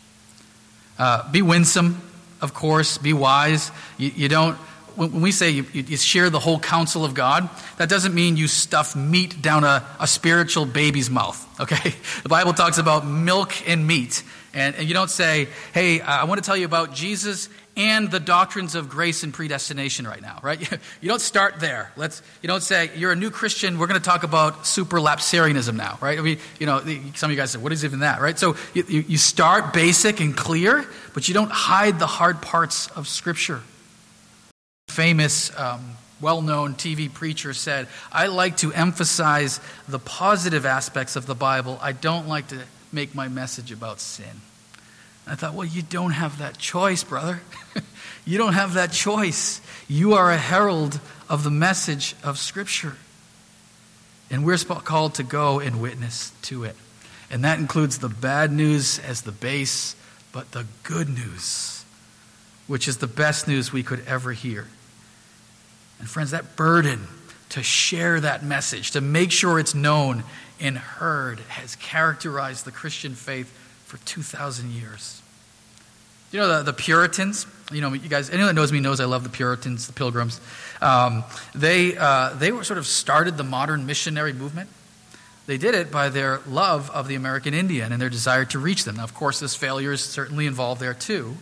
Uh, 0.98 1.30
be 1.32 1.42
winsome 1.42 2.02
of 2.42 2.54
course, 2.54 2.98
be 2.98 3.14
wise. 3.14 3.72
You, 3.98 4.12
you 4.16 4.30
don't, 4.30 4.56
when 4.96 5.22
we 5.22 5.32
say 5.32 5.52
you, 5.52 5.66
you, 5.74 5.98
share 5.98 6.30
the 6.30 6.40
whole 6.40 6.60
counsel 6.60 7.06
of 7.06 7.14
God, 7.14 7.50
that 7.78 7.90
doesn't 7.90 8.14
mean 8.14 8.38
you 8.38 8.48
stuff 8.48 8.96
meat 8.96 9.42
down 9.42 9.64
a, 9.64 9.86
a 10.00 10.08
spiritual 10.08 10.66
baby's 10.66 11.10
mouth, 11.10 11.62
okay? 11.62 11.94
The 12.24 12.30
Bible 12.30 12.54
talks 12.54 12.78
about 12.78 13.06
milk 13.06 13.68
and 13.68 13.86
meat. 13.88 14.24
And, 14.54 14.76
and 14.76 14.88
you 14.88 14.94
don't 14.94 15.10
say, 15.10 15.48
hey, 15.74 16.02
I 16.02 16.26
want 16.26 16.44
to 16.44 16.46
tell 16.46 16.58
you 16.58 16.66
about 16.66 16.94
Jesus 16.94 17.50
and 17.80 18.12
the 18.12 18.20
doctrines 18.20 18.76
of 18.76 18.90
grace 18.90 19.24
and 19.24 19.34
predestination 19.34 20.06
right 20.06 20.22
now, 20.22 20.40
right? 20.44 20.60
You 21.02 21.08
don't 21.08 21.22
start 21.22 21.62
there. 21.62 21.92
Let's, 21.96 22.22
you 22.42 22.48
don't 22.48 22.62
say, 22.62 22.92
you're 22.96 23.14
a 23.14 23.16
new 23.16 23.32
Christian, 23.32 23.80
we're 23.80 23.88
going 23.88 24.00
to 24.00 24.06
talk 24.06 24.24
about 24.24 24.64
superlapsarianism 24.64 25.76
now, 25.76 25.98
right? 26.02 26.20
I 26.20 26.22
mean, 26.22 26.40
you 26.60 26.66
know, 26.66 26.80
some 27.16 27.30
of 27.30 27.32
you 27.32 27.38
guys 27.38 27.52
say, 27.52 27.60
what 27.60 27.72
is 27.72 27.86
even 27.86 28.00
that, 28.00 28.20
right? 28.20 28.38
So 28.38 28.58
you, 28.74 28.84
you 28.84 29.18
start 29.18 29.74
basic 29.74 30.20
and 30.20 30.36
clear, 30.36 30.86
but 31.14 31.30
you 31.30 31.34
don't 31.34 31.52
hide 31.52 32.00
the 32.00 32.08
hard 32.08 32.42
parts 32.42 32.88
of 32.90 33.08
Scripture. 33.08 33.62
Famous, 34.90 35.58
um, 35.58 35.92
well 36.20 36.42
known 36.42 36.74
TV 36.74 37.12
preacher 37.12 37.54
said, 37.54 37.88
I 38.12 38.28
like 38.28 38.58
to 38.58 38.74
emphasize 38.74 39.62
the 39.88 40.00
positive 40.00 40.66
aspects 40.66 41.16
of 41.16 41.28
the 41.28 41.36
Bible. 41.36 41.80
I 41.82 41.94
don't 41.94 42.28
like 42.28 42.50
to 42.50 42.60
make 42.92 43.16
my 43.16 43.30
message 43.30 43.72
about 43.72 44.02
sin. 44.02 44.42
I 45.30 45.36
thought, 45.36 45.54
well, 45.54 45.68
you 45.68 45.84
don't 45.84 46.12
have 46.12 46.40
that 46.40 46.58
choice, 46.58 47.04
brother. 47.04 47.42
you 48.26 48.40
don't 48.40 48.54
have 48.54 48.74
that 48.74 48.92
choice. 48.92 49.62
You 49.88 50.14
are 50.14 50.32
a 50.32 50.38
herald 50.38 51.00
of 51.30 51.44
the 51.44 51.52
message 51.52 52.16
of 52.24 52.40
Scripture. 52.40 52.96
And 54.32 54.44
we're 54.44 54.58
called 54.58 55.16
to 55.16 55.24
go 55.24 55.60
and 55.60 55.80
witness 55.80 56.32
to 56.44 56.64
it. 56.64 56.76
And 57.30 57.44
that 57.44 57.60
includes 57.60 58.00
the 58.00 58.10
bad 58.10 58.52
news 58.52 58.98
as 58.98 59.22
the 59.22 59.32
base, 59.32 59.96
but 60.32 60.52
the 60.52 60.66
good 60.82 61.10
news, 61.10 61.86
which 62.66 62.88
is 62.88 62.98
the 62.98 63.08
best 63.08 63.48
news 63.48 63.72
we 63.72 63.84
could 63.84 64.04
ever 64.08 64.34
hear. 64.34 64.66
And 66.00 66.10
friends, 66.10 66.32
that 66.32 66.56
burden 66.56 67.08
to 67.50 67.62
share 67.62 68.20
that 68.20 68.44
message, 68.44 68.92
to 68.92 69.02
make 69.02 69.32
sure 69.32 69.60
it's 69.60 69.76
known 69.76 70.24
and 70.60 70.76
heard, 70.76 71.40
has 71.42 71.76
characterized 71.76 72.66
the 72.66 72.72
Christian 72.72 73.14
faith 73.14 73.56
for 73.90 73.98
2,000 74.06 74.72
years. 74.72 75.20
You 76.32 76.40
know, 76.40 76.58
the, 76.58 76.64
the 76.72 76.74
Puritans, 76.74 77.48
you 77.72 77.82
know, 77.82 77.92
you 77.92 78.08
guys, 78.08 78.30
anyone 78.30 78.48
that 78.48 78.54
knows 78.54 78.72
me 78.72 78.80
knows 78.80 79.00
I 79.00 79.06
love 79.06 79.24
the 79.24 79.32
Puritans, 79.32 79.88
the 79.88 79.94
Pilgrims. 79.94 80.40
Um, 80.80 81.24
they, 81.56 81.98
uh, 81.98 82.36
they 82.36 82.52
were 82.52 82.64
sort 82.64 82.78
of 82.78 82.86
started 82.86 83.36
the 83.36 83.44
modern 83.44 83.88
missionary 83.88 84.32
movement. 84.32 84.70
They 85.48 85.58
did 85.58 85.74
it 85.74 85.92
by 85.92 86.10
their 86.10 86.40
love 86.48 86.92
of 86.92 87.08
the 87.08 87.16
American 87.16 87.56
Indian 87.56 87.92
and 87.92 88.00
their 88.00 88.12
desire 88.12 88.46
to 88.46 88.60
reach 88.60 88.84
them. 88.84 88.98
Now, 88.98 89.06
of 89.06 89.16
course, 89.16 89.40
this 89.40 89.56
failure 89.56 89.92
is 89.92 90.02
certainly 90.02 90.46
involved 90.46 90.80
there 90.80 90.94
too. 90.94 91.38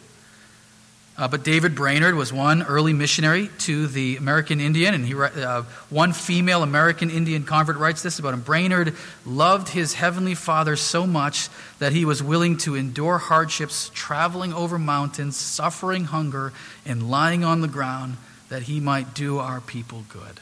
Uh, 1.18 1.28
but 1.28 1.44
David 1.44 1.74
Brainerd 1.74 2.14
was 2.14 2.32
one 2.32 2.62
early 2.62 2.94
missionary 2.94 3.50
to 3.60 3.88
the 3.88 4.18
American 4.18 4.62
Indian, 4.62 4.94
and 4.94 5.04
he, 5.04 5.16
uh, 5.16 5.64
one 5.90 6.14
female 6.14 6.62
American 6.62 7.10
Indian 7.10 7.44
convert 7.44 7.78
writes 7.78 8.04
this 8.04 8.20
about 8.20 8.36
him. 8.36 8.42
Brainerd 8.42 8.96
loved 9.26 9.70
his 9.70 9.96
heavenly 9.96 10.36
Father 10.36 10.76
so 10.76 11.08
much 11.08 11.50
that 11.80 11.92
he 11.92 12.06
was 12.06 12.22
willing 12.22 12.58
to 12.58 12.76
endure 12.76 13.18
hardships, 13.18 13.90
traveling 13.96 14.54
over 14.54 14.78
mountains, 14.78 15.36
suffering 15.36 16.06
hunger, 16.06 16.54
and 16.86 17.10
lying 17.10 17.44
on 17.44 17.62
the 17.62 17.68
ground 17.68 18.18
that 18.50 18.64
he 18.64 18.80
might 18.80 19.16
do 19.16 19.40
our 19.40 19.60
people 19.60 20.06
good. 20.10 20.40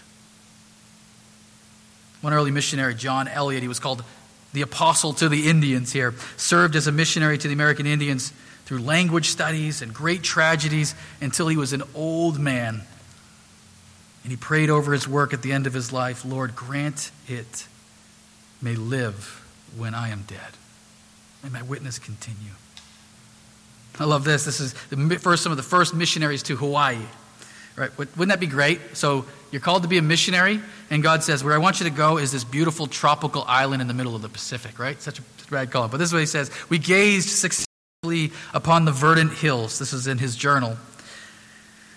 One 2.20 2.34
early 2.34 2.52
missionary, 2.52 2.96
John 2.96 3.30
Eliot, 3.30 3.62
he 3.62 3.70
was 3.70 3.80
called 3.80 4.04
the 4.52 4.62
apostle 4.62 5.14
to 5.14 5.30
the 5.30 5.48
Indians 5.48 5.94
here, 5.94 6.14
served 6.36 6.76
as 6.76 6.88
a 6.88 6.92
missionary 6.92 7.38
to 7.38 7.48
the 7.48 7.54
American 7.54 7.86
Indians 7.86 8.34
through 8.66 8.80
language 8.80 9.30
studies 9.30 9.82
and 9.82 9.94
great 9.94 10.24
tragedies 10.24 10.96
until 11.22 11.48
he 11.48 11.58
was 11.58 11.74
an 11.74 11.84
old 11.94 12.40
man. 12.40 12.82
And 14.24 14.32
he 14.32 14.38
prayed 14.38 14.70
over 14.70 14.92
his 14.92 15.08
work 15.08 15.34
at 15.34 15.42
the 15.44 15.52
end 15.52 15.68
of 15.68 15.74
his 15.74 15.94
life 15.94 16.26
Lord, 16.26 16.56
grant 16.56 17.12
it 17.28 17.68
may 18.62 18.76
live 18.76 19.44
when 19.78 19.94
I 19.94 20.10
am 20.10 20.24
dead. 20.28 20.40
May 21.44 21.50
my 21.50 21.62
witness 21.62 22.00
continue. 22.00 22.54
I 24.00 24.06
love 24.06 24.24
this. 24.24 24.46
This 24.46 24.60
is 24.60 24.74
the 24.90 25.20
first, 25.20 25.44
some 25.44 25.52
of 25.52 25.58
the 25.58 25.64
first 25.64 25.94
missionaries 25.94 26.44
to 26.44 26.56
Hawaii. 26.56 26.98
Right? 27.76 27.96
Wouldn't 27.98 28.30
that 28.30 28.40
be 28.40 28.48
great? 28.48 28.80
So 28.94 29.26
you're 29.52 29.62
called 29.62 29.84
to 29.84 29.90
be 29.90 29.98
a 29.98 30.02
missionary, 30.02 30.62
and 30.90 31.04
God 31.04 31.24
says, 31.24 31.44
Where 31.44 31.54
I 31.54 31.58
want 31.58 31.80
you 31.80 31.84
to 31.86 31.96
go 31.96 32.18
is 32.18 32.32
this 32.32 32.44
beautiful 32.44 32.88
tropical 32.88 33.44
island 33.48 33.82
in 33.82 33.88
the 33.88 33.94
middle 33.94 34.16
of 34.16 34.22
the 34.22 34.30
Pacific, 34.30 34.80
right? 34.80 35.02
Such 35.02 35.20
a 35.20 35.24
rad 35.50 35.72
call. 35.72 35.88
But 35.88 35.98
this 35.98 36.10
is 36.10 36.14
what 36.14 36.20
he 36.20 36.26
says 36.26 36.52
We 36.70 36.80
gazed 36.80 37.65
upon 38.54 38.86
the 38.86 38.92
verdant 38.92 39.34
hills. 39.34 39.80
This 39.80 39.94
is 39.94 40.08
in 40.08 40.18
his 40.18 40.36
journal. 40.36 40.78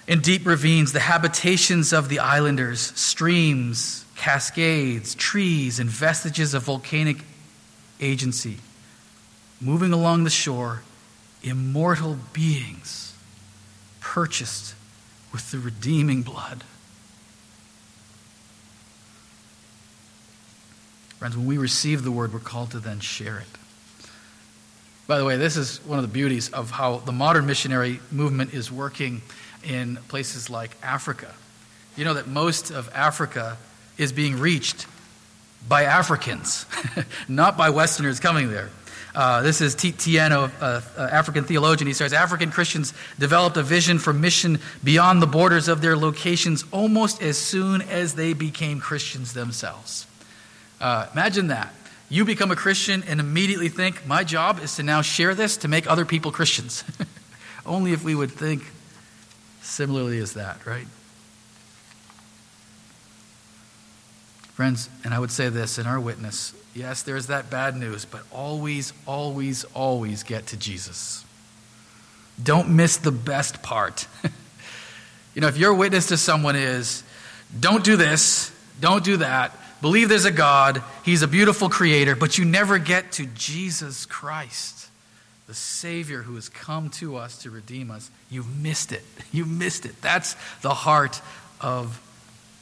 In 0.07 0.21
deep 0.21 0.47
ravines, 0.47 0.93
the 0.93 1.01
habitations 1.01 1.93
of 1.93 2.09
the 2.09 2.19
islanders, 2.19 2.81
streams, 2.99 4.07
cascades, 4.17 5.15
trees, 5.15 5.79
and 5.79 5.91
vestiges 5.91 6.55
of 6.55 6.65
volcanic 6.65 7.19
agency. 8.01 8.57
Moving 9.61 9.93
along 9.93 10.25
the 10.25 10.31
shore, 10.31 10.83
immortal 11.43 12.17
beings 12.33 13.15
purchased 14.01 14.75
with 15.33 15.51
the 15.51 15.59
redeeming 15.59 16.23
blood. 16.23 16.65
Friends, 21.19 21.37
when 21.37 21.47
we 21.47 21.59
receive 21.59 22.05
the 22.05 22.13
word, 22.13 22.33
we're 22.33 22.39
called 22.39 22.71
to 22.71 22.79
then 22.79 23.01
share 23.01 23.39
it. 23.39 23.59
By 25.09 25.17
the 25.17 25.25
way, 25.25 25.39
this 25.39 25.57
is 25.57 25.79
one 25.87 25.99
of 25.99 26.03
the 26.03 26.13
beauties 26.13 26.51
of 26.51 26.71
how 26.71 26.99
the 26.99 27.13
modern 27.13 27.47
missionary 27.47 27.99
movement 28.13 28.53
is 28.53 28.71
working 28.71 29.23
in 29.65 29.97
places 30.09 30.51
like 30.51 30.77
Africa. 30.83 31.35
You 31.97 32.05
know 32.05 32.13
that 32.13 32.29
most 32.29 32.71
of 32.71 32.91
Africa 32.95 33.57
is 33.97 34.13
being 34.13 34.39
reached 34.39 34.87
by 35.67 35.85
Africans, 35.85 36.67
not 37.29 37.57
by 37.57 37.71
Westerners 37.71 38.21
coming 38.21 38.51
there. 38.51 38.69
Uh, 39.15 39.41
this 39.41 39.63
is 39.63 39.75
Tiénou, 39.75 40.51
uh, 40.61 40.83
uh, 40.99 41.09
African 41.11 41.45
theologian. 41.45 41.87
He 41.87 41.95
says 41.95 42.13
African 42.13 42.51
Christians 42.51 42.93
developed 43.19 43.57
a 43.57 43.63
vision 43.63 43.99
for 43.99 44.13
mission 44.13 44.59
beyond 44.85 45.23
the 45.23 45.27
borders 45.27 45.69
of 45.69 45.81
their 45.81 45.97
locations 45.97 46.67
almost 46.71 47.23
as 47.23 47.39
soon 47.39 47.81
as 47.81 48.15
they 48.15 48.35
became 48.35 48.79
Christians 48.79 49.33
themselves. 49.33 50.07
Uh, 50.83 51.07
imagine 51.15 51.47
that. 51.47 51.73
You 52.11 52.25
become 52.25 52.51
a 52.51 52.57
Christian 52.57 53.05
and 53.07 53.21
immediately 53.21 53.69
think, 53.69 54.07
my 54.07 54.25
job 54.25 54.61
is 54.61 54.77
to 54.77 54.83
now 54.83 55.03
share 55.03 55.35
this 55.35 55.59
to 55.59 55.69
make 55.69 55.91
other 55.91 56.07
people 56.07 56.33
Christians. 56.33 56.85
Only 57.67 57.93
if 57.93 58.03
we 58.03 58.15
would 58.15 58.31
think 58.31 58.63
similarly 59.61 60.19
as 60.19 60.33
that, 60.33 60.65
right? 60.65 60.87
Friends, 64.55 64.89
and 65.05 65.13
I 65.13 65.19
would 65.19 65.31
say 65.31 65.51
this 65.51 65.79
in 65.79 65.87
our 65.87 66.01
witness 66.01 66.55
yes, 66.75 67.03
there's 67.03 67.27
that 67.27 67.51
bad 67.51 67.77
news, 67.77 68.05
but 68.05 68.23
always, 68.31 68.93
always, 69.05 69.65
always 69.75 70.23
get 70.23 70.47
to 70.47 70.57
Jesus. 70.57 71.25
Don't 72.41 72.69
miss 72.71 72.97
the 72.99 73.11
best 73.11 73.63
part. 73.63 74.07
you 75.35 75.41
know, 75.41 75.49
if 75.49 75.57
your 75.57 75.75
witness 75.75 76.07
to 76.07 76.17
someone 76.17 76.55
is, 76.55 77.03
don't 77.59 77.83
do 77.83 77.97
this, 77.97 78.53
don't 78.81 79.03
do 79.03 79.17
that, 79.17 79.53
believe 79.81 80.09
there's 80.09 80.25
a 80.25 80.31
God, 80.31 80.83
He's 81.05 81.23
a 81.23 81.29
beautiful 81.29 81.69
creator, 81.69 82.15
but 82.17 82.39
you 82.39 82.45
never 82.45 82.79
get 82.79 83.13
to 83.13 83.27
Jesus 83.27 84.07
Christ, 84.07 84.89
the 85.47 85.55
Savior 85.55 86.23
who 86.23 86.35
has 86.35 86.49
come 86.49 86.91
to 86.91 87.17
us 87.17 87.39
to 87.43 87.51
redeem 87.51 87.91
us. 87.91 88.11
You've 88.31 88.57
missed 88.61 88.93
it. 88.93 89.03
You 89.31 89.45
missed 89.45 89.85
it. 89.85 90.01
That's 90.01 90.37
the 90.63 90.73
heart 90.73 91.21
of 91.61 92.01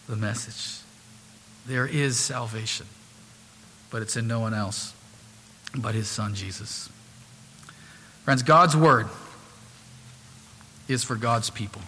the 0.09 0.17
message. 0.17 0.83
There 1.67 1.87
is 1.87 2.19
salvation, 2.19 2.87
but 3.91 4.03
it's 4.03 4.17
in 4.17 4.27
no 4.27 4.41
one 4.41 4.53
else 4.53 4.93
but 5.75 5.95
His 5.95 6.09
Son, 6.09 6.35
Jesus. 6.35 6.89
Friends, 8.25 8.43
God's 8.43 8.77
Word 8.77 9.09
is 10.89 11.05
for 11.05 11.17
God's 11.17 11.51
people. 11.51 11.83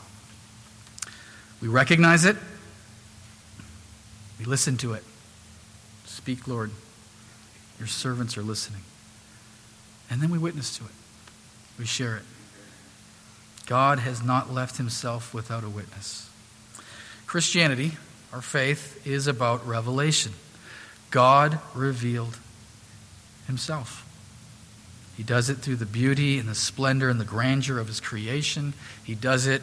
We 1.61 1.69
recognize 1.69 2.25
it, 2.25 2.37
we 4.39 4.45
listen 4.45 4.77
to 4.79 4.93
it. 4.93 5.03
Speak, 6.19 6.49
Lord. 6.49 6.73
Your 7.79 7.87
servants 7.87 8.37
are 8.37 8.43
listening. 8.43 8.83
And 10.11 10.21
then 10.21 10.31
we 10.31 10.39
witness 10.39 10.77
to 10.79 10.85
it, 10.85 10.91
we 11.79 11.87
share 11.87 12.17
it. 12.17 12.25
God 13.67 14.01
has 14.01 14.21
not 14.21 14.53
left 14.53 14.79
himself 14.79 15.33
without 15.33 15.63
a 15.63 15.69
witness. 15.69 16.29
Christianity, 17.27 17.93
our 18.33 18.43
faith, 18.43 19.07
is 19.07 19.29
about 19.29 19.65
revelation. 19.65 20.33
God 21.13 21.61
revealed 21.73 22.37
himself. 23.47 24.05
He 25.17 25.23
does 25.23 25.49
it 25.49 25.59
through 25.59 25.77
the 25.77 25.87
beauty 25.87 26.41
and 26.41 26.49
the 26.49 26.55
splendor 26.57 27.09
and 27.09 27.21
the 27.21 27.25
grandeur 27.25 27.79
of 27.79 27.87
his 27.87 28.01
creation. 28.01 28.75
He 29.05 29.15
does 29.15 29.47
it 29.47 29.63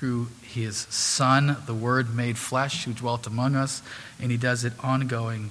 through 0.00 0.28
his 0.40 0.78
Son, 0.88 1.58
the 1.66 1.74
Word 1.74 2.16
made 2.16 2.38
flesh, 2.38 2.86
who 2.86 2.94
dwelt 2.94 3.26
among 3.26 3.54
us, 3.54 3.82
and 4.18 4.30
he 4.30 4.38
does 4.38 4.64
it 4.64 4.72
ongoing 4.82 5.50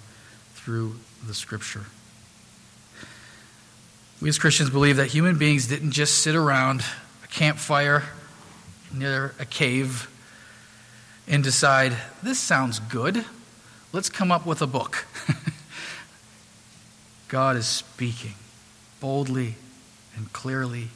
through 0.55 0.95
the 1.23 1.35
Scripture. 1.35 1.85
We 4.19 4.27
as 4.27 4.39
Christians 4.39 4.71
believe 4.71 4.97
that 4.97 5.05
human 5.05 5.37
beings 5.37 5.67
didn't 5.67 5.91
just 5.91 6.23
sit 6.23 6.33
around 6.33 6.83
a 7.23 7.27
campfire 7.27 8.05
near 8.91 9.35
a 9.37 9.45
cave 9.45 10.09
and 11.27 11.43
decide, 11.43 11.95
this 12.23 12.39
sounds 12.39 12.79
good. 12.79 13.23
Let's 13.93 14.09
come 14.09 14.31
up 14.31 14.47
with 14.47 14.63
a 14.63 14.67
book. 14.67 15.05
God 17.27 17.55
is 17.55 17.67
speaking 17.67 18.33
boldly 18.99 19.57
and 20.17 20.33
clearly, 20.33 20.87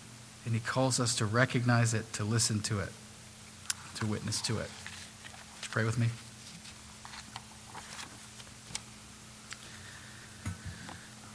and 0.44 0.56
He 0.56 0.60
calls 0.60 1.00
us 1.00 1.16
to 1.18 1.26
recognize 1.26 1.94
it, 1.94 2.12
to 2.14 2.24
listen 2.24 2.60
to 2.62 2.80
it 2.80 2.90
to 3.96 4.06
witness 4.06 4.42
to 4.42 4.54
it. 4.54 4.70
Would 4.70 5.64
you 5.64 5.70
pray 5.72 5.84
with 5.84 5.98
me? 5.98 6.08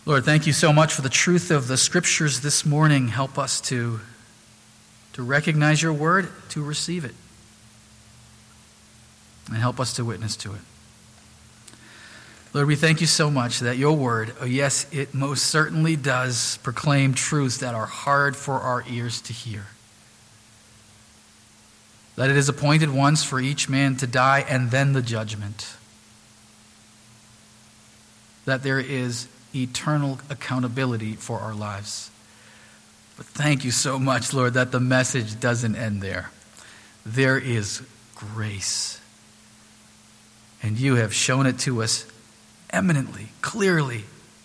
Lord, 0.06 0.24
thank 0.24 0.46
you 0.46 0.54
so 0.54 0.72
much 0.72 0.94
for 0.94 1.02
the 1.02 1.10
truth 1.10 1.50
of 1.50 1.68
the 1.68 1.76
scriptures 1.76 2.40
this 2.40 2.64
morning. 2.64 3.08
Help 3.08 3.38
us 3.38 3.60
to, 3.62 4.00
to 5.12 5.22
recognize 5.22 5.82
your 5.82 5.92
word, 5.92 6.30
to 6.50 6.62
receive 6.62 7.04
it, 7.04 7.14
and 9.48 9.58
help 9.58 9.78
us 9.78 9.92
to 9.94 10.04
witness 10.04 10.34
to 10.36 10.54
it. 10.54 10.60
Lord, 12.54 12.68
we 12.68 12.76
thank 12.76 13.02
you 13.02 13.06
so 13.06 13.30
much 13.30 13.60
that 13.60 13.76
your 13.76 13.94
word, 13.94 14.34
oh 14.40 14.46
yes, 14.46 14.86
it 14.90 15.12
most 15.12 15.46
certainly 15.46 15.94
does 15.94 16.58
proclaim 16.62 17.12
truths 17.12 17.58
that 17.58 17.74
are 17.74 17.84
hard 17.84 18.34
for 18.34 18.54
our 18.54 18.82
ears 18.88 19.20
to 19.20 19.34
hear 19.34 19.66
that 22.18 22.30
it 22.30 22.36
is 22.36 22.48
appointed 22.48 22.90
once 22.90 23.22
for 23.22 23.38
each 23.38 23.68
man 23.68 23.94
to 23.94 24.06
die 24.06 24.44
and 24.48 24.72
then 24.72 24.92
the 24.92 25.02
judgment. 25.02 25.78
that 28.48 28.62
there 28.62 28.80
is 28.80 29.28
eternal 29.54 30.18
accountability 30.30 31.12
for 31.12 31.38
our 31.40 31.54
lives. 31.54 32.10
But 33.18 33.26
thank 33.26 33.62
you 33.62 33.70
so 33.70 33.98
much, 33.98 34.32
Lord, 34.32 34.54
that 34.54 34.72
the 34.72 34.80
message 34.80 35.38
doesn't 35.38 35.76
end 35.76 36.00
there. 36.00 36.30
There 37.04 37.38
is 37.38 37.82
grace. 38.14 39.02
And 40.62 40.78
you 40.78 40.94
have 40.94 41.12
shown 41.12 41.44
it 41.44 41.58
to 41.60 41.82
us 41.82 42.06
eminently, 42.70 43.28
clearly, 43.42 44.04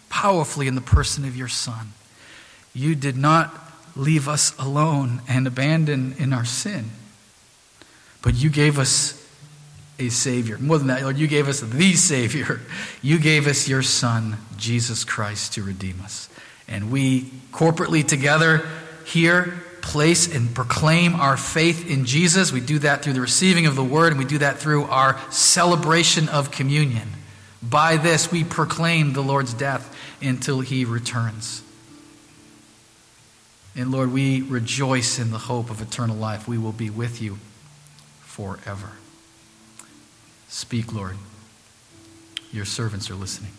powerfully 0.10 0.68
in 0.68 0.76
the 0.76 0.82
person 0.82 1.24
of 1.24 1.38
your 1.38 1.48
Son. 1.48 1.94
You 2.74 2.96
did 2.96 3.16
not 3.16 3.58
leave 3.96 4.28
us 4.28 4.54
alone 4.60 5.22
and 5.30 5.48
abandon 5.48 6.14
in 6.18 6.34
our 6.34 6.46
sin, 6.46 6.90
but 8.24 8.34
you 8.34 8.50
gave 8.50 8.80
us 8.80 9.20
a 10.00 10.10
Savior. 10.10 10.58
More 10.58 10.80
than 10.80 10.88
that, 10.88 11.04
Lord, 11.04 11.18
you 11.18 11.28
gave 11.28 11.48
us 11.48 11.60
the 11.60 11.94
Savior. 11.94 12.60
You 13.02 13.20
gave 13.20 13.48
us 13.48 13.68
your 13.68 13.84
Son, 13.84 14.38
Jesus 14.56 15.04
Christ, 15.04 15.56
to 15.56 15.62
redeem 15.62 16.00
us. 16.02 16.30
And 16.70 16.90
we 16.90 17.24
corporately 17.52 18.08
together 18.08 18.66
here 19.06 19.62
place 19.82 20.34
and 20.34 20.56
proclaim 20.56 21.16
our 21.16 21.36
faith 21.36 21.92
in 21.92 22.06
Jesus. 22.06 22.54
We 22.54 22.62
do 22.62 22.80
that 22.80 23.04
through 23.04 23.12
the 23.12 23.20
receiving 23.20 23.66
of 23.66 23.76
the 23.76 23.84
word, 23.84 24.14
and 24.14 24.20
we 24.20 24.24
do 24.24 24.38
that 24.38 24.58
through 24.58 24.86
our 24.86 25.20
celebration 25.30 26.30
of 26.30 26.50
communion. 26.50 27.10
By 27.62 27.98
this, 27.98 28.32
we 28.32 28.46
proclaim 28.46 29.12
the 29.12 29.22
Lord's 29.22 29.54
death 29.54 29.94
until 30.22 30.62
he 30.62 30.86
returns. 30.86 31.62
And 33.76 33.92
Lord, 33.92 34.14
we 34.14 34.44
rejoice 34.44 35.20
in 35.20 35.32
the 35.32 35.40
hope 35.40 35.70
of 35.70 35.82
eternal 35.82 36.16
life. 36.16 36.48
We 36.48 36.58
will 36.58 36.72
be 36.72 36.90
with 36.90 37.22
you 37.22 37.38
forever. 38.34 38.90
Speak, 40.48 40.92
Lord. 40.92 41.18
Your 42.52 42.66
servants 42.66 43.12
are 43.12 43.16
listening. 43.16 43.52